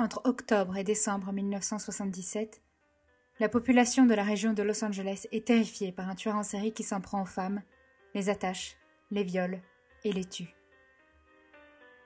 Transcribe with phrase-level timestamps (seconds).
[0.00, 2.62] Entre octobre et décembre 1977,
[3.38, 6.72] la population de la région de Los Angeles est terrifiée par un tueur en série
[6.72, 7.60] qui s'en prend aux femmes,
[8.14, 8.78] les attache,
[9.10, 9.60] les viole
[10.04, 10.54] et les tue.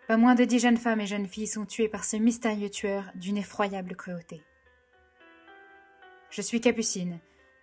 [0.09, 3.04] Pas moins de dix jeunes femmes et jeunes filles sont tuées par ce mystérieux tueur
[3.15, 4.42] d'une effroyable cruauté.
[6.31, 7.21] Je suis Capucine,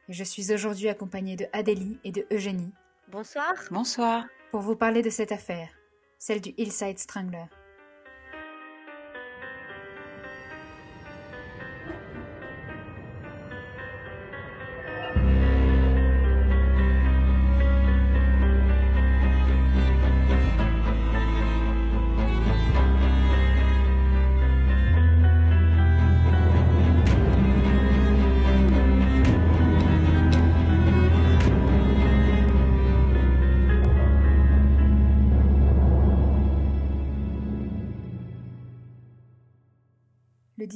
[0.07, 2.71] et je suis aujourd'hui accompagnée de Adélie et de Eugénie.
[3.09, 3.53] Bonsoir.
[3.69, 4.27] Bonsoir.
[4.51, 5.67] Pour vous parler de cette affaire,
[6.19, 7.47] celle du Hillside Strangler.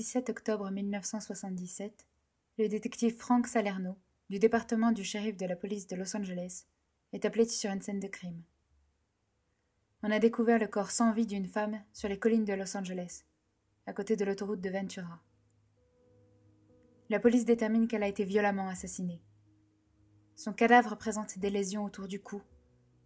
[0.05, 2.05] 17 octobre 1977,
[2.59, 3.97] le détective Frank Salerno,
[4.29, 6.65] du département du shérif de la police de Los Angeles,
[7.11, 8.43] est appelé sur une scène de crime.
[10.03, 13.23] On a découvert le corps sans vie d'une femme sur les collines de Los Angeles,
[13.87, 15.23] à côté de l'autoroute de Ventura.
[17.09, 19.23] La police détermine qu'elle a été violemment assassinée.
[20.35, 22.43] Son cadavre présente des lésions autour du cou,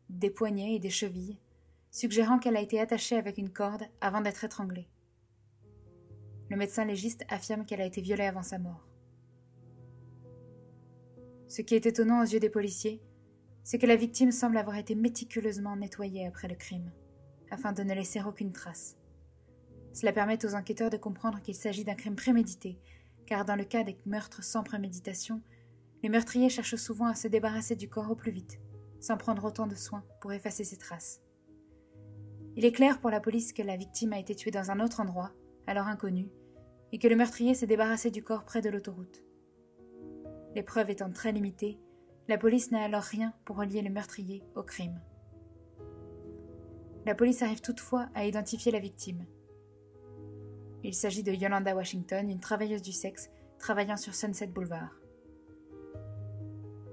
[0.09, 1.39] des poignets et des chevilles,
[1.91, 4.89] suggérant qu'elle a été attachée avec une corde avant d'être étranglée.
[6.49, 8.87] Le médecin légiste affirme qu'elle a été violée avant sa mort.
[11.47, 13.01] Ce qui est étonnant aux yeux des policiers,
[13.63, 16.91] c'est que la victime semble avoir été méticuleusement nettoyée après le crime,
[17.51, 18.97] afin de ne laisser aucune trace.
[19.93, 22.79] Cela permet aux enquêteurs de comprendre qu'il s'agit d'un crime prémédité,
[23.27, 25.41] car dans le cas des meurtres sans préméditation,
[26.01, 28.59] les meurtriers cherchent souvent à se débarrasser du corps au plus vite,
[28.99, 31.21] sans prendre autant de soin pour effacer ses traces.
[32.55, 34.99] Il est clair pour la police que la victime a été tuée dans un autre
[34.99, 35.31] endroit,
[35.67, 36.29] alors inconnu,
[36.91, 39.23] et que le meurtrier s'est débarrassé du corps près de l'autoroute.
[40.55, 41.79] Les preuves étant très limitées,
[42.27, 44.99] la police n'a alors rien pour relier le meurtrier au crime.
[47.05, 49.25] La police arrive toutefois à identifier la victime.
[50.83, 54.95] Il s'agit de Yolanda Washington, une travailleuse du sexe travaillant sur Sunset Boulevard.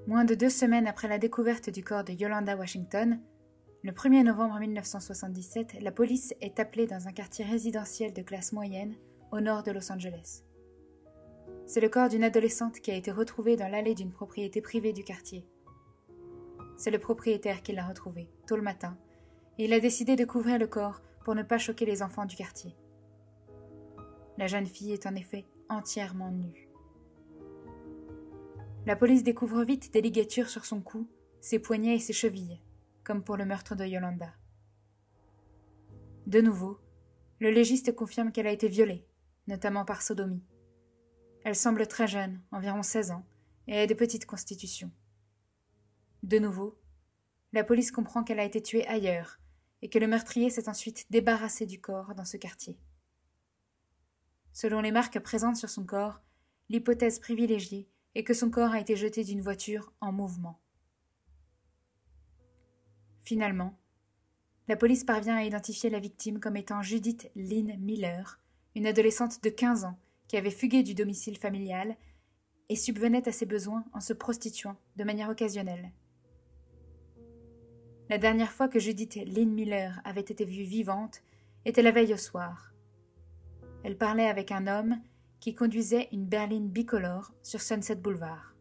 [0.06, 3.20] Moins de deux semaines après la découverte du corps de Yolanda Washington,
[3.82, 8.94] le 1er novembre 1977, la police est appelée dans un quartier résidentiel de classe moyenne
[9.32, 10.42] au nord de Los Angeles.
[11.66, 15.04] C'est le corps d'une adolescente qui a été retrouvée dans l'allée d'une propriété privée du
[15.04, 15.46] quartier.
[16.76, 18.96] C'est le propriétaire qui l'a retrouvée, tôt le matin,
[19.58, 22.36] et il a décidé de couvrir le corps pour ne pas choquer les enfants du
[22.36, 22.76] quartier.
[24.38, 26.68] La jeune fille est en effet entièrement nue.
[28.84, 31.08] La police découvre vite des ligatures sur son cou,
[31.40, 32.60] ses poignets et ses chevilles,
[33.02, 34.32] comme pour le meurtre de Yolanda.
[36.26, 36.78] De nouveau,
[37.40, 39.05] le légiste confirme qu'elle a été violée,
[39.46, 40.44] notamment par sodomie.
[41.44, 43.24] Elle semble très jeune, environ 16 ans,
[43.66, 44.90] et a de petites constitutions.
[46.22, 46.78] De nouveau,
[47.52, 49.38] la police comprend qu'elle a été tuée ailleurs,
[49.82, 52.78] et que le meurtrier s'est ensuite débarrassé du corps dans ce quartier.
[54.52, 56.22] Selon les marques présentes sur son corps,
[56.68, 60.60] l'hypothèse privilégiée est que son corps a été jeté d'une voiture en mouvement.
[63.20, 63.78] Finalement,
[64.68, 68.40] la police parvient à identifier la victime comme étant Judith Lynn Miller,
[68.76, 69.98] une adolescente de 15 ans
[70.28, 71.96] qui avait fugué du domicile familial
[72.68, 75.92] et subvenait à ses besoins en se prostituant de manière occasionnelle.
[78.10, 81.22] La dernière fois que Judith Lynn Miller avait été vue vivante
[81.64, 82.74] était la veille au soir.
[83.82, 85.00] Elle parlait avec un homme
[85.40, 88.54] qui conduisait une berline bicolore sur Sunset Boulevard.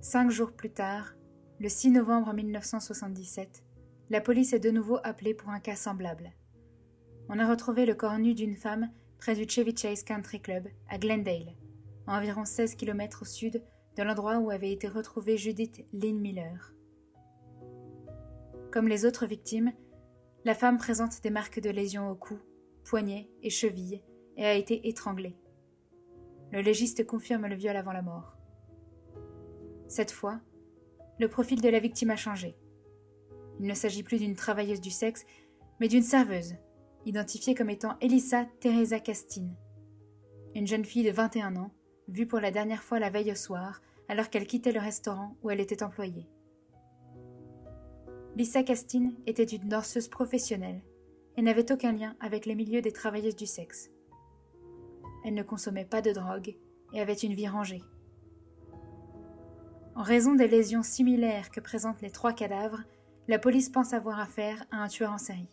[0.00, 1.14] Cinq jours plus tard,
[1.60, 3.62] le 6 novembre 1977,
[4.08, 6.32] la police est de nouveau appelée pour un cas semblable.
[7.32, 10.98] On a retrouvé le corps nu d'une femme près du Chevy Chase Country Club à
[10.98, 11.54] Glendale,
[12.08, 13.62] à environ 16 km au sud
[13.96, 16.74] de l'endroit où avait été retrouvée Judith Lynn Miller.
[18.72, 19.72] Comme les autres victimes,
[20.44, 22.36] la femme présente des marques de lésions au cou,
[22.82, 24.02] poignets et chevilles
[24.36, 25.36] et a été étranglée.
[26.50, 28.36] Le légiste confirme le viol avant la mort.
[29.86, 30.40] Cette fois,
[31.20, 32.56] le profil de la victime a changé.
[33.60, 35.24] Il ne s'agit plus d'une travailleuse du sexe,
[35.78, 36.56] mais d'une serveuse,
[37.06, 39.54] identifiée comme étant Elissa Teresa Castine,
[40.54, 41.70] une jeune fille de 21 ans,
[42.08, 45.50] vue pour la dernière fois la veille au soir, alors qu'elle quittait le restaurant où
[45.50, 46.28] elle était employée.
[48.36, 50.82] Lisa Castine était une danseuse professionnelle
[51.36, 53.90] et n'avait aucun lien avec les milieux des travailleuses du sexe.
[55.24, 56.56] Elle ne consommait pas de drogue
[56.92, 57.82] et avait une vie rangée.
[59.94, 62.82] En raison des lésions similaires que présentent les trois cadavres,
[63.28, 65.48] la police pense avoir affaire à un tueur en série.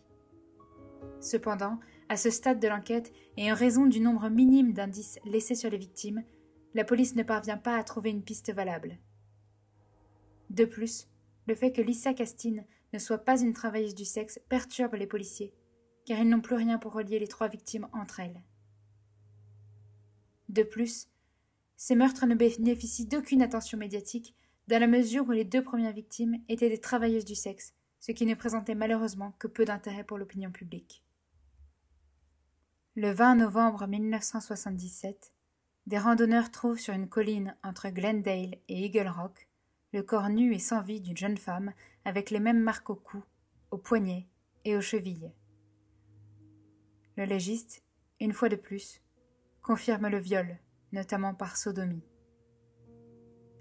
[1.20, 1.78] Cependant,
[2.10, 5.76] À ce stade de l'enquête, et en raison du nombre minime d'indices laissés sur les
[5.76, 6.24] victimes,
[6.74, 8.98] la police ne parvient pas à trouver une piste valable.
[10.48, 11.06] De plus,
[11.46, 15.52] le fait que Lisa Castine ne soit pas une travailleuse du sexe perturbe les policiers,
[16.06, 18.42] car ils n'ont plus rien pour relier les trois victimes entre elles.
[20.48, 21.08] De plus,
[21.76, 24.34] ces meurtres ne bénéficient d'aucune attention médiatique
[24.66, 28.26] dans la mesure où les deux premières victimes étaient des travailleuses du sexe, ce qui
[28.26, 31.04] ne présentait malheureusement que peu d'intérêt pour l'opinion publique.
[32.96, 35.32] Le 20 novembre 1977,
[35.86, 39.48] des randonneurs trouvent sur une colline entre Glendale et Eagle Rock
[39.92, 41.72] le corps nu et sans vie d'une jeune femme
[42.04, 43.22] avec les mêmes marques au cou,
[43.70, 44.28] aux poignets
[44.64, 45.32] et aux chevilles.
[47.16, 47.82] Le légiste,
[48.20, 49.00] une fois de plus,
[49.62, 50.58] confirme le viol,
[50.92, 52.04] notamment par sodomie.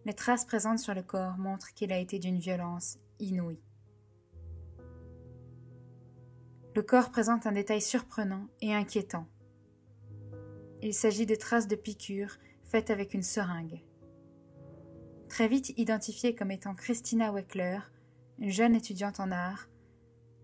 [0.05, 3.61] Les traces présentes sur le corps montrent qu'il a été d'une violence inouïe.
[6.77, 9.25] Le corps présente un détail surprenant et inquiétant.
[10.83, 13.81] Il s'agit de traces de piqûres faites avec une seringue.
[15.27, 17.79] Très vite identifiée comme étant Christina Weckler,
[18.37, 19.69] une jeune étudiante en art,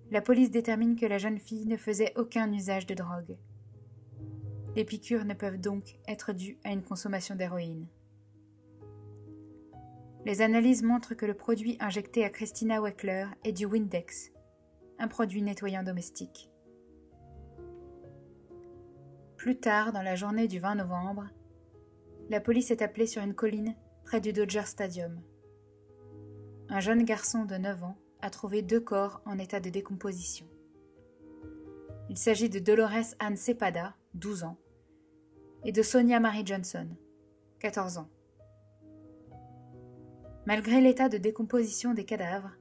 [0.09, 3.37] la police détermine que la jeune fille ne faisait aucun usage de drogue.
[4.75, 7.85] Les piqûres ne peuvent donc être dues à une consommation d'héroïne.
[10.25, 14.32] Les analyses montrent que le produit injecté à Christina Weckler est du Windex,
[14.99, 16.49] un produit nettoyant domestique.
[19.37, 21.27] Plus tard, dans la journée du 20 novembre,
[22.29, 23.75] la police est appelée sur une colline
[24.05, 25.21] près du Dodger Stadium.
[26.69, 30.47] Un jeune garçon de 9 ans a trouvé deux corps en état de décomposition.
[32.09, 34.57] Il s'agit de Dolores Anne Cepada, 12 ans,
[35.65, 36.87] et de Sonia Marie Johnson,
[37.59, 38.09] 14 ans.
[40.45, 42.51] Malgré l'état de décomposition des cadavres,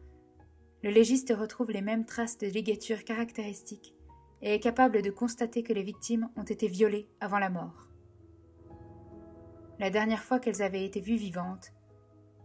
[0.83, 3.95] le légiste retrouve les mêmes traces de ligatures caractéristiques
[4.41, 7.89] et est capable de constater que les victimes ont été violées avant la mort.
[9.79, 11.73] La dernière fois qu'elles avaient été vues vivantes,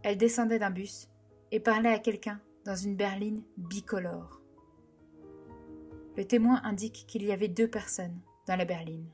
[0.02, 1.08] elles descendaient d'un bus
[1.50, 4.40] et parlaient à quelqu'un dans une berline bicolore.
[6.16, 9.08] Le témoin indique qu'il y avait deux personnes dans la berline.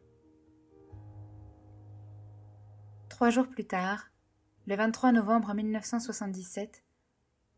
[3.09, 4.11] Trois jours plus tard,
[4.67, 6.83] le 23 novembre 1977,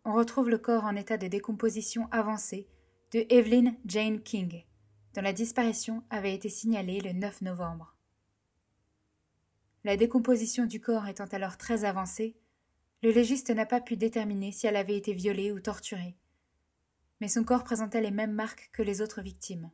[0.06, 2.68] on retrouve le corps en état de décomposition avancée
[3.12, 4.62] de Evelyn Jane King,
[5.14, 7.96] dont la disparition avait été signalée le 9 novembre.
[9.82, 12.36] La décomposition du corps étant alors très avancée,
[13.02, 16.16] le légiste n'a pas pu déterminer si elle avait été violée ou torturée.
[17.20, 19.72] Mais son corps présentait les mêmes marques que les autres victimes.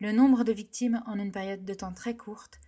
[0.00, 2.58] Le nombre de victimes en une période de temps très courte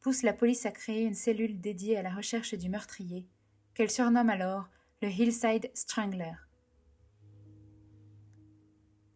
[0.00, 3.28] pousse la police à créer une cellule dédiée à la recherche du meurtrier,
[3.74, 4.68] qu'elle surnomme alors
[5.02, 6.34] le Hillside Strangler.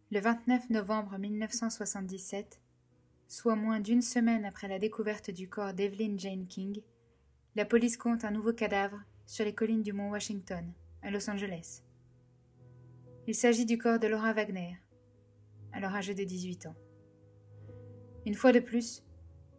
[0.09, 2.59] Le 29 novembre 1977,
[3.27, 6.81] soit moins d'une semaine après la découverte du corps d'Evelyn Jane King,
[7.55, 10.73] la police compte un nouveau cadavre sur les collines du mont Washington,
[11.03, 11.83] à Los Angeles.
[13.27, 14.79] Il s'agit du corps de Laura Wagner,
[15.71, 16.75] alors âgée de 18 ans.
[18.25, 19.03] Une fois de plus,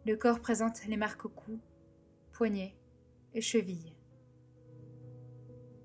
[0.05, 1.57] le corps présente les marques au cou,
[2.33, 2.75] poignets
[3.33, 3.96] et chevilles.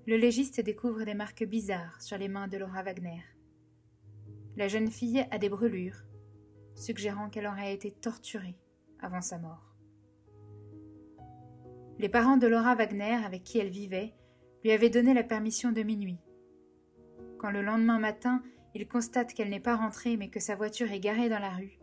[0.05, 3.23] Le légiste découvre des marques bizarres sur les mains de Laura Wagner.
[4.57, 6.03] La jeune fille a des brûlures,
[6.75, 8.57] suggérant qu'elle aurait été torturée
[8.99, 9.75] avant sa mort.
[11.99, 14.13] Les parents de Laura Wagner, avec qui elle vivait,
[14.63, 16.19] lui avaient donné la permission de minuit.
[17.37, 18.43] Quand le lendemain matin,
[18.75, 21.79] il constate qu'elle n'est pas rentrée mais que sa voiture est garée dans la rue,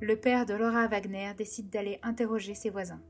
[0.00, 3.02] le père de Laura Wagner décide d'aller interroger ses voisins.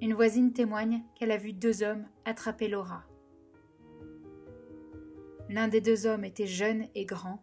[0.00, 3.02] Une voisine témoigne qu'elle a vu deux hommes attraper Laura.
[5.48, 7.42] L'un des deux hommes était jeune et grand,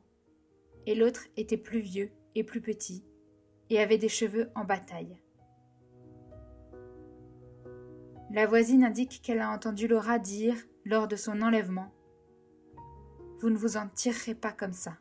[0.86, 3.04] et l'autre était plus vieux et plus petit,
[3.70, 5.18] et avait des cheveux en bataille.
[8.32, 11.92] La voisine indique qu'elle a entendu Laura dire, lors de son enlèvement,
[13.40, 14.98] Vous ne vous en tirerez pas comme ça.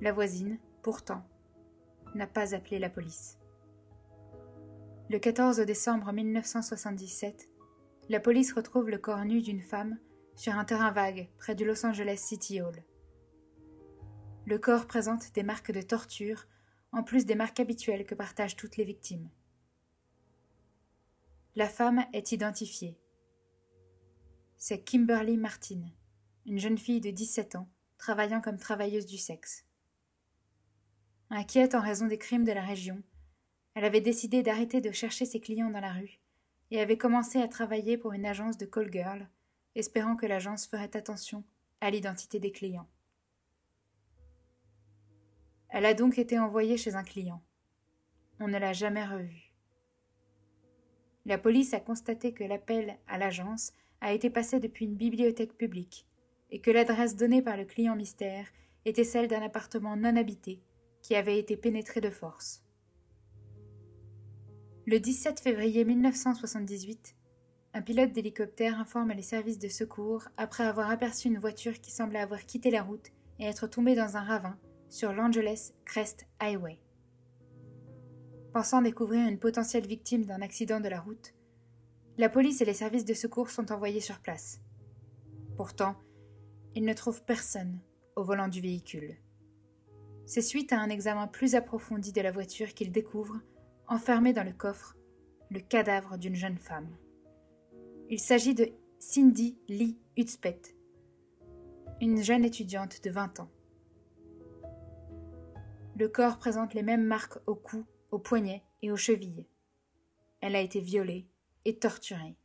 [0.00, 1.24] La voisine, pourtant,
[2.16, 3.37] n'a pas appelé la police.
[5.10, 7.48] Le 14 décembre 1977,
[8.10, 9.98] la police retrouve le corps nu d'une femme
[10.36, 12.84] sur un terrain vague près du Los Angeles City Hall.
[14.44, 16.46] Le corps présente des marques de torture,
[16.92, 19.30] en plus des marques habituelles que partagent toutes les victimes.
[21.56, 23.00] La femme est identifiée.
[24.58, 25.84] C'est Kimberly Martin,
[26.44, 29.64] une jeune fille de 17 ans, travaillant comme travailleuse du sexe.
[31.30, 33.02] Inquiète en raison des crimes de la région,
[33.78, 36.18] elle avait décidé d'arrêter de chercher ses clients dans la rue
[36.72, 39.28] et avait commencé à travailler pour une agence de call girl,
[39.76, 41.44] espérant que l'agence ferait attention
[41.80, 42.88] à l'identité des clients.
[45.68, 47.40] Elle a donc été envoyée chez un client.
[48.40, 49.52] On ne l'a jamais revue.
[51.24, 56.04] La police a constaté que l'appel à l'agence a été passé depuis une bibliothèque publique
[56.50, 58.48] et que l'adresse donnée par le client mystère
[58.86, 60.60] était celle d'un appartement non habité
[61.00, 62.64] qui avait été pénétré de force.
[64.90, 67.14] Le 17 février 1978,
[67.74, 72.20] un pilote d'hélicoptère informe les services de secours après avoir aperçu une voiture qui semblait
[72.20, 74.56] avoir quitté la route et être tombée dans un ravin
[74.88, 76.78] sur l'Angeles Crest Highway.
[78.54, 81.34] Pensant découvrir une potentielle victime d'un accident de la route,
[82.16, 84.62] la police et les services de secours sont envoyés sur place.
[85.58, 85.96] Pourtant,
[86.74, 87.78] ils ne trouvent personne
[88.16, 89.18] au volant du véhicule.
[90.24, 93.42] C'est suite à un examen plus approfondi de la voiture qu'ils découvrent,
[93.88, 94.96] enfermé dans le coffre,
[95.50, 96.94] le cadavre d'une jeune femme.
[98.10, 100.76] Il s'agit de Cindy Lee Hudspeth,
[102.00, 103.50] une jeune étudiante de 20 ans.
[105.96, 109.46] Le corps présente les mêmes marques au cou, aux poignets et aux chevilles.
[110.40, 111.26] Elle a été violée
[111.64, 112.36] et torturée.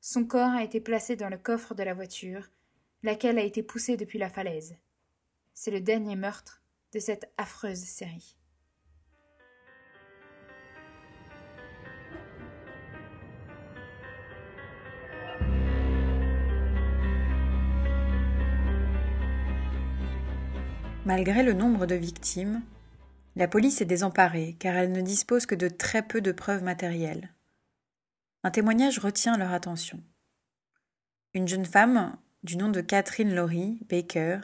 [0.00, 2.48] Son corps a été placé dans le coffre de la voiture
[3.02, 4.76] laquelle a été poussée depuis la falaise.
[5.52, 8.35] C'est le dernier meurtre de cette affreuse série.
[21.06, 22.62] Malgré le nombre de victimes,
[23.36, 27.32] la police est désemparée car elle ne dispose que de très peu de preuves matérielles.
[28.42, 30.02] Un témoignage retient leur attention.
[31.32, 34.40] Une jeune femme du nom de Catherine Laurie Baker,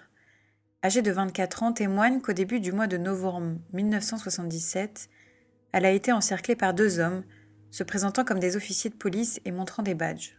[0.84, 5.08] âgée de 24 ans, témoigne qu'au début du mois de novembre 1977,
[5.72, 7.24] elle a été encerclée par deux hommes
[7.72, 10.38] se présentant comme des officiers de police et montrant des badges.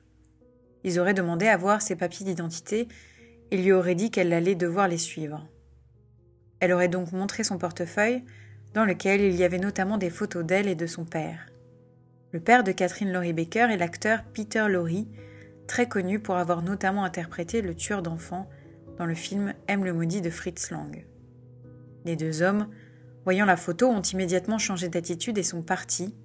[0.86, 2.88] Ils auraient demandé à voir ses papiers d'identité
[3.52, 5.50] et lui auraient dit qu'elle allait devoir les suivre.
[6.64, 8.24] Elle aurait donc montré son portefeuille,
[8.74, 11.48] dans lequel il y avait notamment des photos d'elle et de son père.
[12.32, 15.10] Le père de Catherine Laurie Baker est l'acteur Peter Laurie,
[15.68, 18.50] très connu pour avoir notamment interprété le tueur d'enfants
[18.98, 21.06] dans le film M le maudit de Fritz Lang.
[22.06, 22.70] Les deux hommes,
[23.26, 26.16] voyant la photo, ont immédiatement changé d'attitude et sont partis,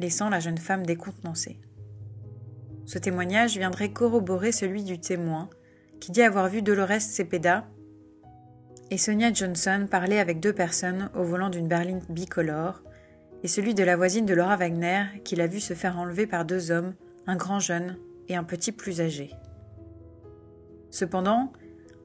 [0.00, 1.60] laissant la jeune femme décontenancée.
[2.86, 5.50] Ce témoignage viendrait corroborer celui du témoin,
[6.00, 7.66] qui dit avoir vu Dolores Cepeda
[8.90, 12.82] et Sonia Johnson parler avec deux personnes au volant d'une berline bicolore,
[13.42, 16.44] et celui de la voisine de Laura Wagner qui l'a vu se faire enlever par
[16.44, 16.94] deux hommes,
[17.26, 17.98] un grand jeune
[18.28, 19.30] et un petit plus âgé.
[20.90, 21.52] Cependant,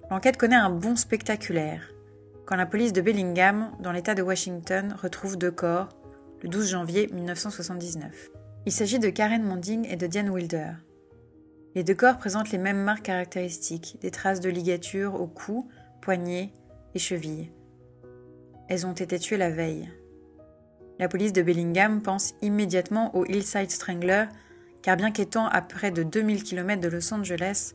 [0.10, 1.90] l'enquête connaît un bond spectaculaire
[2.50, 5.90] quand la police de Bellingham, dans l'État de Washington, retrouve deux corps
[6.42, 8.32] le 12 janvier 1979.
[8.66, 10.72] Il s'agit de Karen Monding et de Diane Wilder.
[11.76, 15.70] Les deux corps présentent les mêmes marques caractéristiques, des traces de ligatures au cou,
[16.02, 16.52] poignets
[16.96, 17.52] et chevilles.
[18.68, 19.90] Elles ont été tuées la veille.
[21.00, 24.26] La police de Bellingham pense immédiatement au Hillside Strangler
[24.82, 27.74] car bien qu'étant à près de 2000 km de Los Angeles,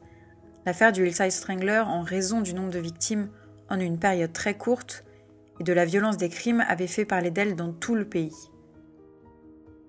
[0.66, 3.28] l'affaire du Hillside Strangler, en raison du nombre de victimes
[3.68, 5.04] en une période très courte
[5.60, 8.50] et de la violence des crimes, avait fait parler d'elle dans tout le pays.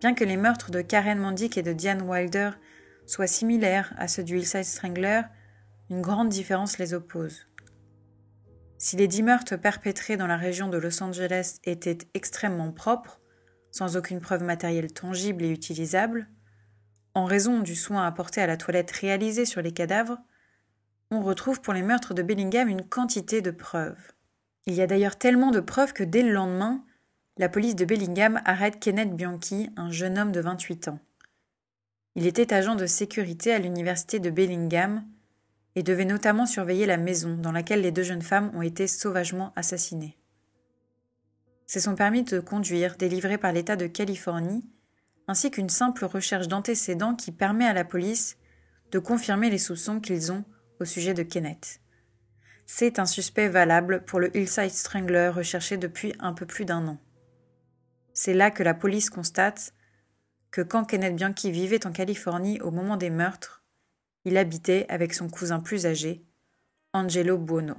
[0.01, 2.51] Bien que les meurtres de Karen Mandick et de Diane Wilder
[3.05, 5.21] soient similaires à ceux du Hillside Strangler,
[5.89, 7.47] une grande différence les oppose.
[8.77, 13.21] Si les dix meurtres perpétrés dans la région de Los Angeles étaient extrêmement propres,
[13.71, 16.27] sans aucune preuve matérielle tangible et utilisable,
[17.13, 20.17] en raison du soin apporté à la toilette réalisée sur les cadavres,
[21.11, 24.11] on retrouve pour les meurtres de Bellingham une quantité de preuves.
[24.65, 26.83] Il y a d'ailleurs tellement de preuves que dès le lendemain,
[27.37, 30.99] la police de Bellingham arrête Kenneth Bianchi, un jeune homme de 28 ans.
[32.15, 35.05] Il était agent de sécurité à l'université de Bellingham
[35.75, 39.51] et devait notamment surveiller la maison dans laquelle les deux jeunes femmes ont été sauvagement
[39.55, 40.17] assassinées.
[41.67, 44.63] C'est son permis de conduire délivré par l'État de Californie
[45.27, 48.37] ainsi qu'une simple recherche d'antécédents qui permet à la police
[48.91, 50.43] de confirmer les soupçons qu'ils ont
[50.79, 51.81] au sujet de Kenneth.
[52.67, 56.97] C'est un suspect valable pour le Hillside Strangler recherché depuis un peu plus d'un an.
[58.13, 59.73] C'est là que la police constate
[60.51, 63.64] que quand Kenneth Bianchi vivait en Californie au moment des meurtres,
[64.25, 66.25] il habitait avec son cousin plus âgé,
[66.93, 67.75] Angelo Buono.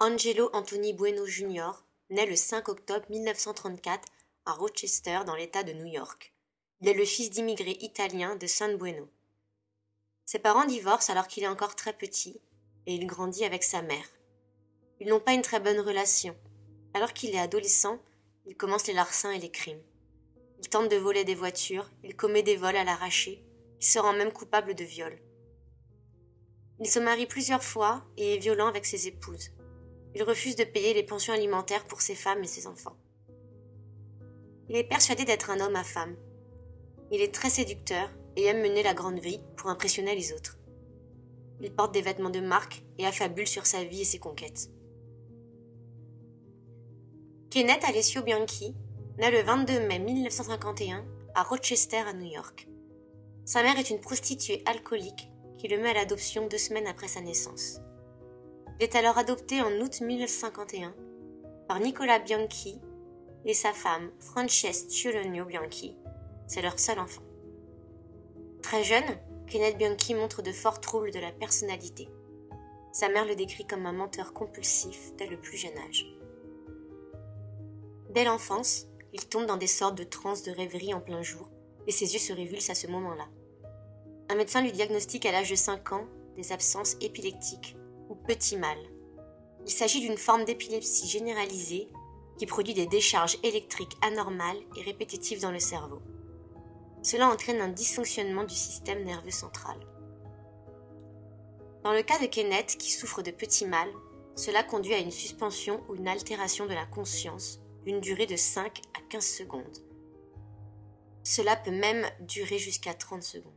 [0.00, 1.70] Angelo Anthony Bueno Jr.
[2.10, 4.08] naît le 5 octobre 1934
[4.46, 6.32] à Rochester dans l'État de New York.
[6.80, 9.08] Il est le fils d'immigrés italiens de San Bueno.
[10.24, 12.40] Ses parents divorcent alors qu'il est encore très petit
[12.88, 14.08] et il grandit avec sa mère.
[14.98, 16.34] Ils n'ont pas une très bonne relation.
[16.94, 17.98] Alors qu'il est adolescent,
[18.46, 19.82] il commence les larcins et les crimes.
[20.58, 23.44] Il tente de voler des voitures, il commet des vols à l'arraché,
[23.78, 25.18] il se rend même coupable de viol.
[26.80, 29.50] Il se marie plusieurs fois et est violent avec ses épouses.
[30.14, 32.96] Il refuse de payer les pensions alimentaires pour ses femmes et ses enfants.
[34.70, 36.16] Il est persuadé d'être un homme à femme.
[37.12, 40.57] Il est très séducteur et aime mener la grande vie pour impressionner les autres.
[41.60, 44.70] Il porte des vêtements de marque et affabule sur sa vie et ses conquêtes.
[47.50, 48.74] Kenneth Alessio Bianchi
[49.18, 52.68] naît le 22 mai 1951 à Rochester, à New York.
[53.44, 57.20] Sa mère est une prostituée alcoolique qui le met à l'adoption deux semaines après sa
[57.20, 57.80] naissance.
[58.78, 60.94] Il est alors adopté en août 1951
[61.66, 62.80] par Nicola Bianchi
[63.44, 65.96] et sa femme Frances Ciolonio Bianchi.
[66.46, 67.22] C'est leur seul enfant.
[68.62, 69.18] Très jeune,
[69.50, 72.06] Kenneth Bianchi montre de forts troubles de la personnalité.
[72.92, 76.04] Sa mère le décrit comme un menteur compulsif dès le plus jeune âge.
[78.10, 81.48] Dès l'enfance, il tombe dans des sortes de transes de rêverie en plein jour,
[81.86, 83.26] et ses yeux se révulsent à ce moment-là.
[84.28, 87.74] Un médecin lui diagnostique à l'âge de 5 ans des absences épileptiques
[88.10, 88.78] ou petit mal.
[89.64, 91.88] Il s'agit d'une forme d'épilepsie généralisée
[92.36, 96.02] qui produit des décharges électriques anormales et répétitives dans le cerveau.
[97.02, 99.78] Cela entraîne un dysfonctionnement du système nerveux central.
[101.84, 103.88] Dans le cas de Kenneth qui souffre de petit mal,
[104.34, 108.80] cela conduit à une suspension ou une altération de la conscience d'une durée de 5
[108.96, 109.78] à 15 secondes.
[111.24, 113.52] Cela peut même durer jusqu'à 30 secondes.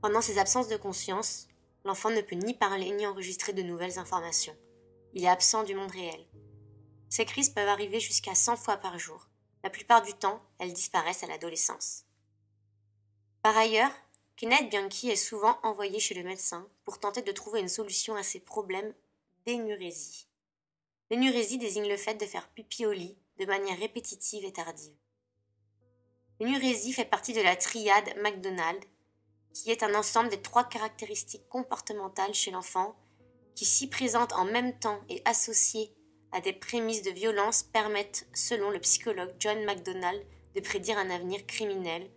[0.00, 1.48] Pendant ces absences de conscience,
[1.84, 4.56] l'enfant ne peut ni parler ni enregistrer de nouvelles informations.
[5.14, 6.26] Il est absent du monde réel.
[7.08, 9.28] Ces crises peuvent arriver jusqu'à 100 fois par jour.
[9.64, 12.04] La plupart du temps, elles disparaissent à l'adolescence.
[13.42, 13.92] Par ailleurs,
[14.36, 18.22] Kenneth Bianchi est souvent envoyé chez le médecin pour tenter de trouver une solution à
[18.22, 18.94] ses problèmes
[19.46, 20.28] d'énurésie.
[21.10, 24.94] L'énurésie désigne le fait de faire pipi au lit de manière répétitive et tardive.
[26.40, 28.84] L'énurésie fait partie de la triade McDonald,
[29.54, 32.96] qui est un ensemble des trois caractéristiques comportementales chez l'enfant
[33.54, 35.92] qui, si présentes en même temps et associées
[36.30, 40.24] à des prémices de violence, permettent, selon le psychologue John McDonald,
[40.54, 42.08] de prédire un avenir criminel,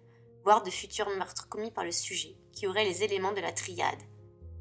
[0.44, 4.00] voire de futurs meurtres commis par le sujet, qui aurait les éléments de la triade.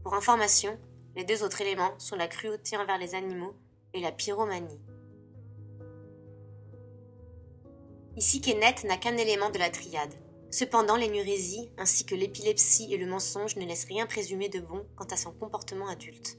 [0.03, 0.79] Pour information,
[1.16, 3.55] les deux autres éléments sont la cruauté envers les animaux
[3.93, 4.81] et la pyromanie.
[8.16, 10.14] Ici Kenneth n'a qu'un élément de la triade.
[10.51, 15.07] Cependant, l'énurésie, ainsi que l'épilepsie et le mensonge ne laissent rien présumer de bon quant
[15.07, 16.38] à son comportement adulte.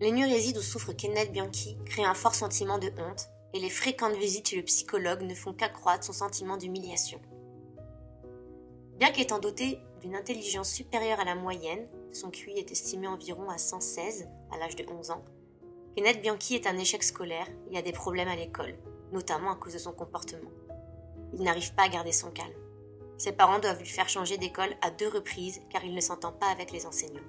[0.00, 4.48] L'énurésie dont souffre Kenneth Bianchi crée un fort sentiment de honte, et les fréquentes visites
[4.48, 7.20] chez le psychologue ne font qu'accroître son sentiment d'humiliation.
[8.98, 13.58] Bien qu'étant doté d'une intelligence supérieure à la moyenne, son QI est estimé environ à
[13.58, 15.24] 116 à l'âge de 11 ans.
[15.96, 18.76] Kenneth Bianchi est un échec scolaire et a des problèmes à l'école,
[19.12, 20.50] notamment à cause de son comportement.
[21.32, 22.52] Il n'arrive pas à garder son calme.
[23.18, 26.48] Ses parents doivent lui faire changer d'école à deux reprises car il ne s'entend pas
[26.48, 27.20] avec les enseignants.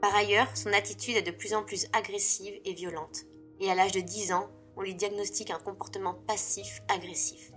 [0.00, 3.26] Par ailleurs, son attitude est de plus en plus agressive et violente,
[3.60, 7.52] et à l'âge de 10 ans, on lui diagnostique un comportement passif-agressif.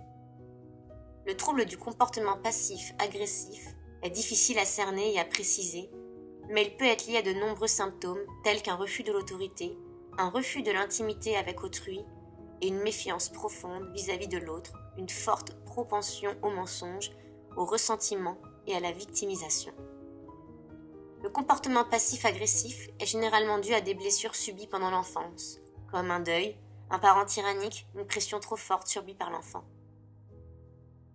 [1.26, 5.90] Le trouble du comportement passif-agressif est difficile à cerner et à préciser,
[6.50, 9.76] mais il peut être lié à de nombreux symptômes tels qu'un refus de l'autorité,
[10.18, 12.04] un refus de l'intimité avec autrui
[12.60, 17.10] et une méfiance profonde vis-à-vis de l'autre, une forte propension au mensonge,
[17.56, 18.36] au ressentiment
[18.66, 19.72] et à la victimisation.
[21.22, 25.58] Le comportement passif-agressif est généralement dû à des blessures subies pendant l'enfance,
[25.90, 26.56] comme un deuil,
[26.90, 29.64] un parent tyrannique, une pression trop forte subie par l'enfant.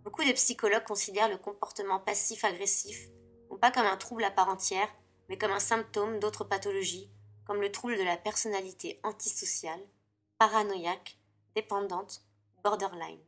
[0.03, 3.09] Beaucoup de psychologues considèrent le comportement passif-agressif
[3.49, 4.93] non pas comme un trouble à part entière,
[5.27, 7.09] mais comme un symptôme d'autres pathologies,
[7.45, 9.81] comme le trouble de la personnalité antisociale,
[10.37, 11.17] paranoïaque,
[11.55, 12.21] dépendante,
[12.63, 13.23] borderline.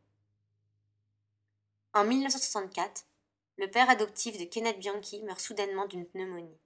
[1.94, 3.06] En 1964,
[3.58, 6.58] le père adoptif de Kenneth Bianchi meurt soudainement d'une pneumonie.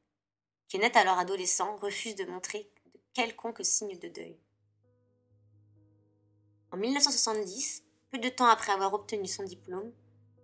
[0.68, 4.38] Kenneth, alors adolescent, refuse de montrer de quelconque signe de deuil.
[6.76, 9.94] En 1970, peu de temps après avoir obtenu son diplôme,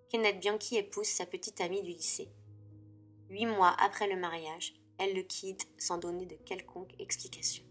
[0.08, 2.30] Kenneth Bianchi épouse sa petite amie du lycée.
[3.30, 7.65] Huit mois après le mariage, elle le quitte sans donner de quelconque explication.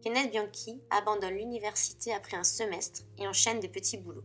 [0.00, 4.22] Kenneth Bianchi abandonne l'université après un semestre et enchaîne des petits boulots.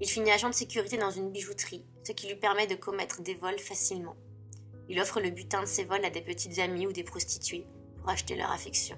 [0.00, 3.34] Il finit agent de sécurité dans une bijouterie, ce qui lui permet de commettre des
[3.34, 4.16] vols facilement.
[4.88, 7.66] Il offre le butin de ses vols à des petites amies ou des prostituées
[7.98, 8.96] pour acheter leur affection.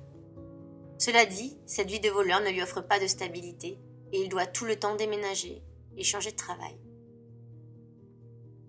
[1.04, 3.76] Cela dit, cette vie de voleur ne lui offre pas de stabilité
[4.12, 5.60] et il doit tout le temps déménager
[5.96, 6.78] et changer de travail.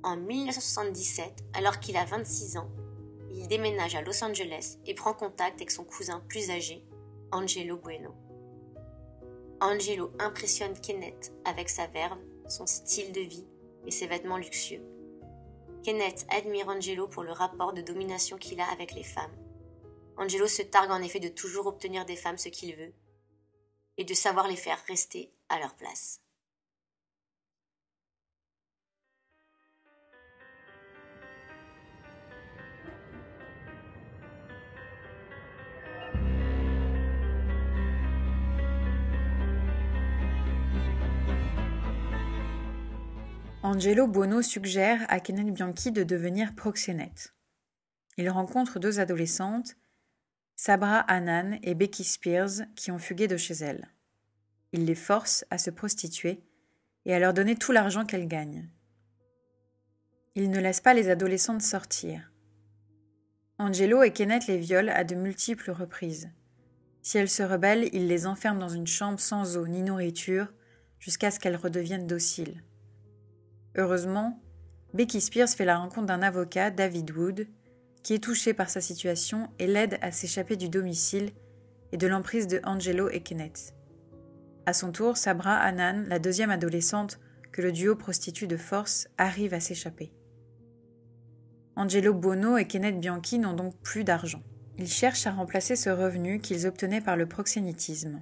[0.02, 2.72] En 1977, alors qu'il a 26 ans,
[3.32, 6.84] il déménage à Los Angeles et prend contact avec son cousin plus âgé,
[7.32, 8.16] Angelo Bueno.
[9.62, 12.18] Angelo impressionne Kenneth avec sa verve,
[12.48, 13.46] son style de vie
[13.86, 14.82] et ses vêtements luxueux.
[15.84, 19.43] Kenneth admire Angelo pour le rapport de domination qu'il a avec les femmes.
[20.18, 22.94] Angelo se targue en effet de toujours obtenir des femmes ce qu'il veut
[23.98, 26.20] et de savoir les faire rester à leur place.
[43.66, 47.34] Angelo Buono suggère à Kenneth Bianchi de devenir proxénète.
[48.18, 49.76] Il rencontre deux adolescentes,
[50.56, 53.90] Sabra Annan et Becky Spears, qui ont fugué de chez elles.
[54.72, 56.44] Il les force à se prostituer
[57.06, 58.70] et à leur donner tout l'argent qu'elles gagnent.
[60.36, 62.32] Il ne laisse pas les adolescentes sortir.
[63.60, 66.30] Angelo et Kenneth les violent à de multiples reprises.
[67.02, 70.48] Si elles se rebellent, il les enferme dans une chambre sans eau ni nourriture
[71.00, 72.64] jusqu'à ce qu'elles redeviennent dociles.
[73.76, 74.42] Heureusement,
[74.94, 77.48] Becky Spears fait la rencontre d'un avocat, David Wood,
[78.04, 81.32] qui est touché par sa situation et l'aide à s'échapper du domicile
[81.92, 83.74] et de l'emprise de Angelo et Kenneth.
[84.66, 87.20] À son tour, Sabra Annan, la deuxième adolescente
[87.52, 90.12] que le duo prostitue de force, arrive à s'échapper.
[91.76, 94.44] Angelo Buono et Kenneth Bianchi n'ont donc plus d'argent.
[94.78, 98.22] Ils cherchent à remplacer ce revenu qu'ils obtenaient par le proxénétisme.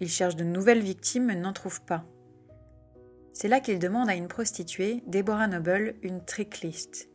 [0.00, 2.04] Ils cherchent de nouvelles victimes mais n'en trouvent pas.
[3.32, 7.08] C'est là qu'il demande à une prostituée, Deborah Noble, une tricklist.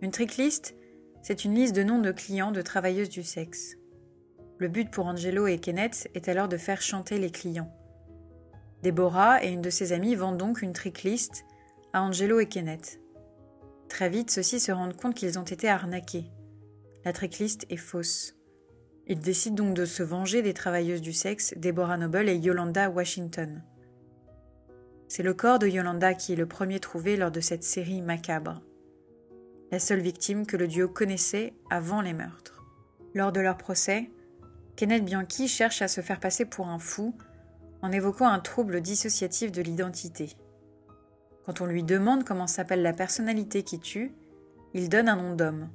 [0.00, 0.74] Une tricklist,
[1.22, 3.76] c'est une liste de noms de clients de travailleuses du sexe.
[4.58, 7.72] Le but pour Angelo et Kenneth est alors de faire chanter les clients.
[8.82, 11.44] Deborah et une de ses amies vendent donc une tricklist
[11.92, 13.00] à Angelo et Kenneth.
[13.88, 16.30] Très vite, ceux-ci se rendent compte qu'ils ont été arnaqués.
[17.04, 18.34] La tricklist est fausse.
[19.06, 23.62] Ils décident donc de se venger des travailleuses du sexe, Deborah Noble et Yolanda Washington.
[25.08, 28.62] C'est le corps de Yolanda qui est le premier trouvé lors de cette série macabre.
[29.72, 32.62] La seule victime que le duo connaissait avant les meurtres.
[33.14, 34.10] Lors de leur procès,
[34.76, 37.16] Kenneth Bianchi cherche à se faire passer pour un fou
[37.80, 40.36] en évoquant un trouble dissociatif de l'identité.
[41.46, 44.12] Quand on lui demande comment s'appelle la personnalité qui tue,
[44.74, 45.70] il donne un nom d'homme.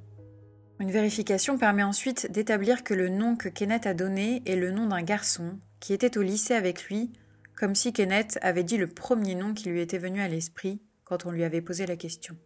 [0.78, 4.86] Une vérification permet ensuite d'établir que le nom que Kenneth a donné est le nom
[4.86, 7.12] d'un garçon qui était au lycée avec lui
[7.56, 11.26] comme si Kenneth avait dit le premier nom qui lui était venu à l'esprit quand
[11.26, 12.36] on lui avait posé la question.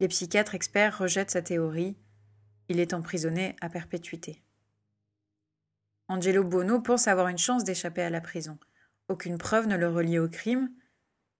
[0.00, 1.96] Les psychiatres experts rejettent sa théorie.
[2.68, 4.42] Il est emprisonné à perpétuité.
[6.08, 8.58] Angelo Bono pense avoir une chance d'échapper à la prison.
[9.08, 10.70] Aucune preuve ne le relie au crime,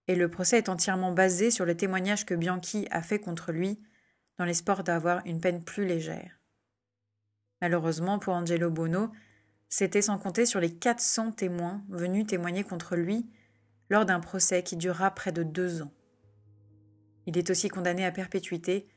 [0.09, 3.81] et le procès est entièrement basé sur le témoignage que Bianchi a fait contre lui,
[4.39, 6.39] dans l'espoir d'avoir une peine plus légère.
[7.61, 9.11] Malheureusement pour Angelo Bono,
[9.69, 13.31] c'était sans compter sur les 400 témoins venus témoigner contre lui
[13.89, 15.93] lors d'un procès qui dura près de deux ans.
[17.27, 18.89] Il est aussi condamné à perpétuité,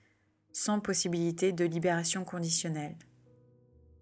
[0.52, 2.96] sans possibilité de libération conditionnelle.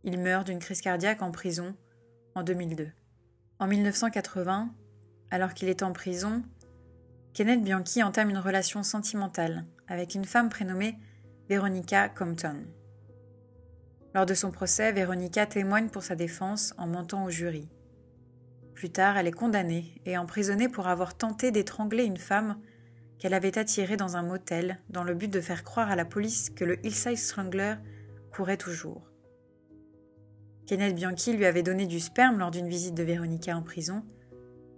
[0.03, 1.75] Il meurt d'une crise cardiaque en prison
[2.35, 2.89] en 2002.
[3.59, 4.73] En 1980,
[5.29, 6.43] alors qu'il est en prison,
[7.33, 10.97] Kenneth Bianchi entame une relation sentimentale avec une femme prénommée
[11.49, 12.65] Veronica Compton.
[14.13, 17.69] Lors de son procès, Véronica témoigne pour sa défense en mentant au jury.
[18.73, 22.57] Plus tard, elle est condamnée et emprisonnée pour avoir tenté d'étrangler une femme
[23.21, 26.49] qu'elle avait attirée dans un motel dans le but de faire croire à la police
[26.49, 27.75] que le Hillside Strangler
[28.33, 29.11] courait toujours.
[30.65, 34.03] Kenneth Bianchi lui avait donné du sperme lors d'une visite de Véronica en prison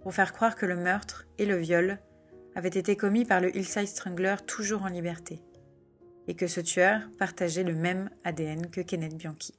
[0.02, 1.98] pour faire croire que le meurtre et le viol
[2.54, 5.42] avaient été commis par le Hillside Strangler toujours en liberté
[6.28, 9.54] et que ce tueur partageait le même ADN que Kenneth Bianchi.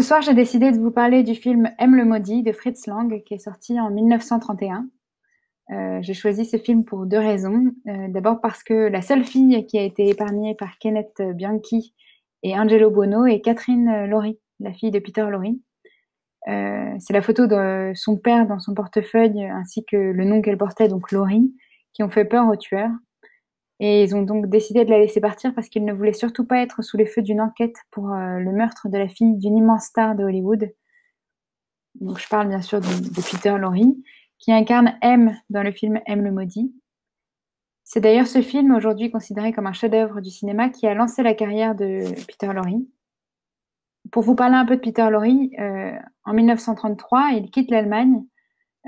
[0.00, 3.22] Ce soir, j'ai décidé de vous parler du film M le maudit de Fritz Lang
[3.22, 4.88] qui est sorti en 1931.
[5.72, 7.66] Euh, j'ai choisi ce film pour deux raisons.
[7.86, 11.94] Euh, d'abord parce que la seule fille qui a été épargnée par Kenneth Bianchi
[12.42, 15.60] et Angelo Bono est Catherine Laurie, la fille de Peter Laurie.
[16.48, 20.56] Euh, c'est la photo de son père dans son portefeuille ainsi que le nom qu'elle
[20.56, 21.54] portait, donc Laurie,
[21.92, 22.88] qui ont fait peur au tueur.
[23.82, 26.58] Et ils ont donc décidé de la laisser partir parce qu'ils ne voulaient surtout pas
[26.58, 29.86] être sous les feux d'une enquête pour euh, le meurtre de la fille d'une immense
[29.86, 30.70] star de Hollywood.
[31.94, 32.86] donc je parle bien sûr de,
[33.22, 33.94] Peter Lorre,
[34.38, 36.74] qui incarne M dans le film M le maudit.
[37.84, 41.34] C'est d'ailleurs ce film, aujourd'hui considéré comme un chef-d'œuvre du cinéma, qui a lancé la
[41.34, 42.82] carrière de Peter Lorre.
[44.12, 45.24] Pour vous parler un peu de Peter Lorre,
[45.58, 48.24] euh, en 1933, il quitte l'Allemagne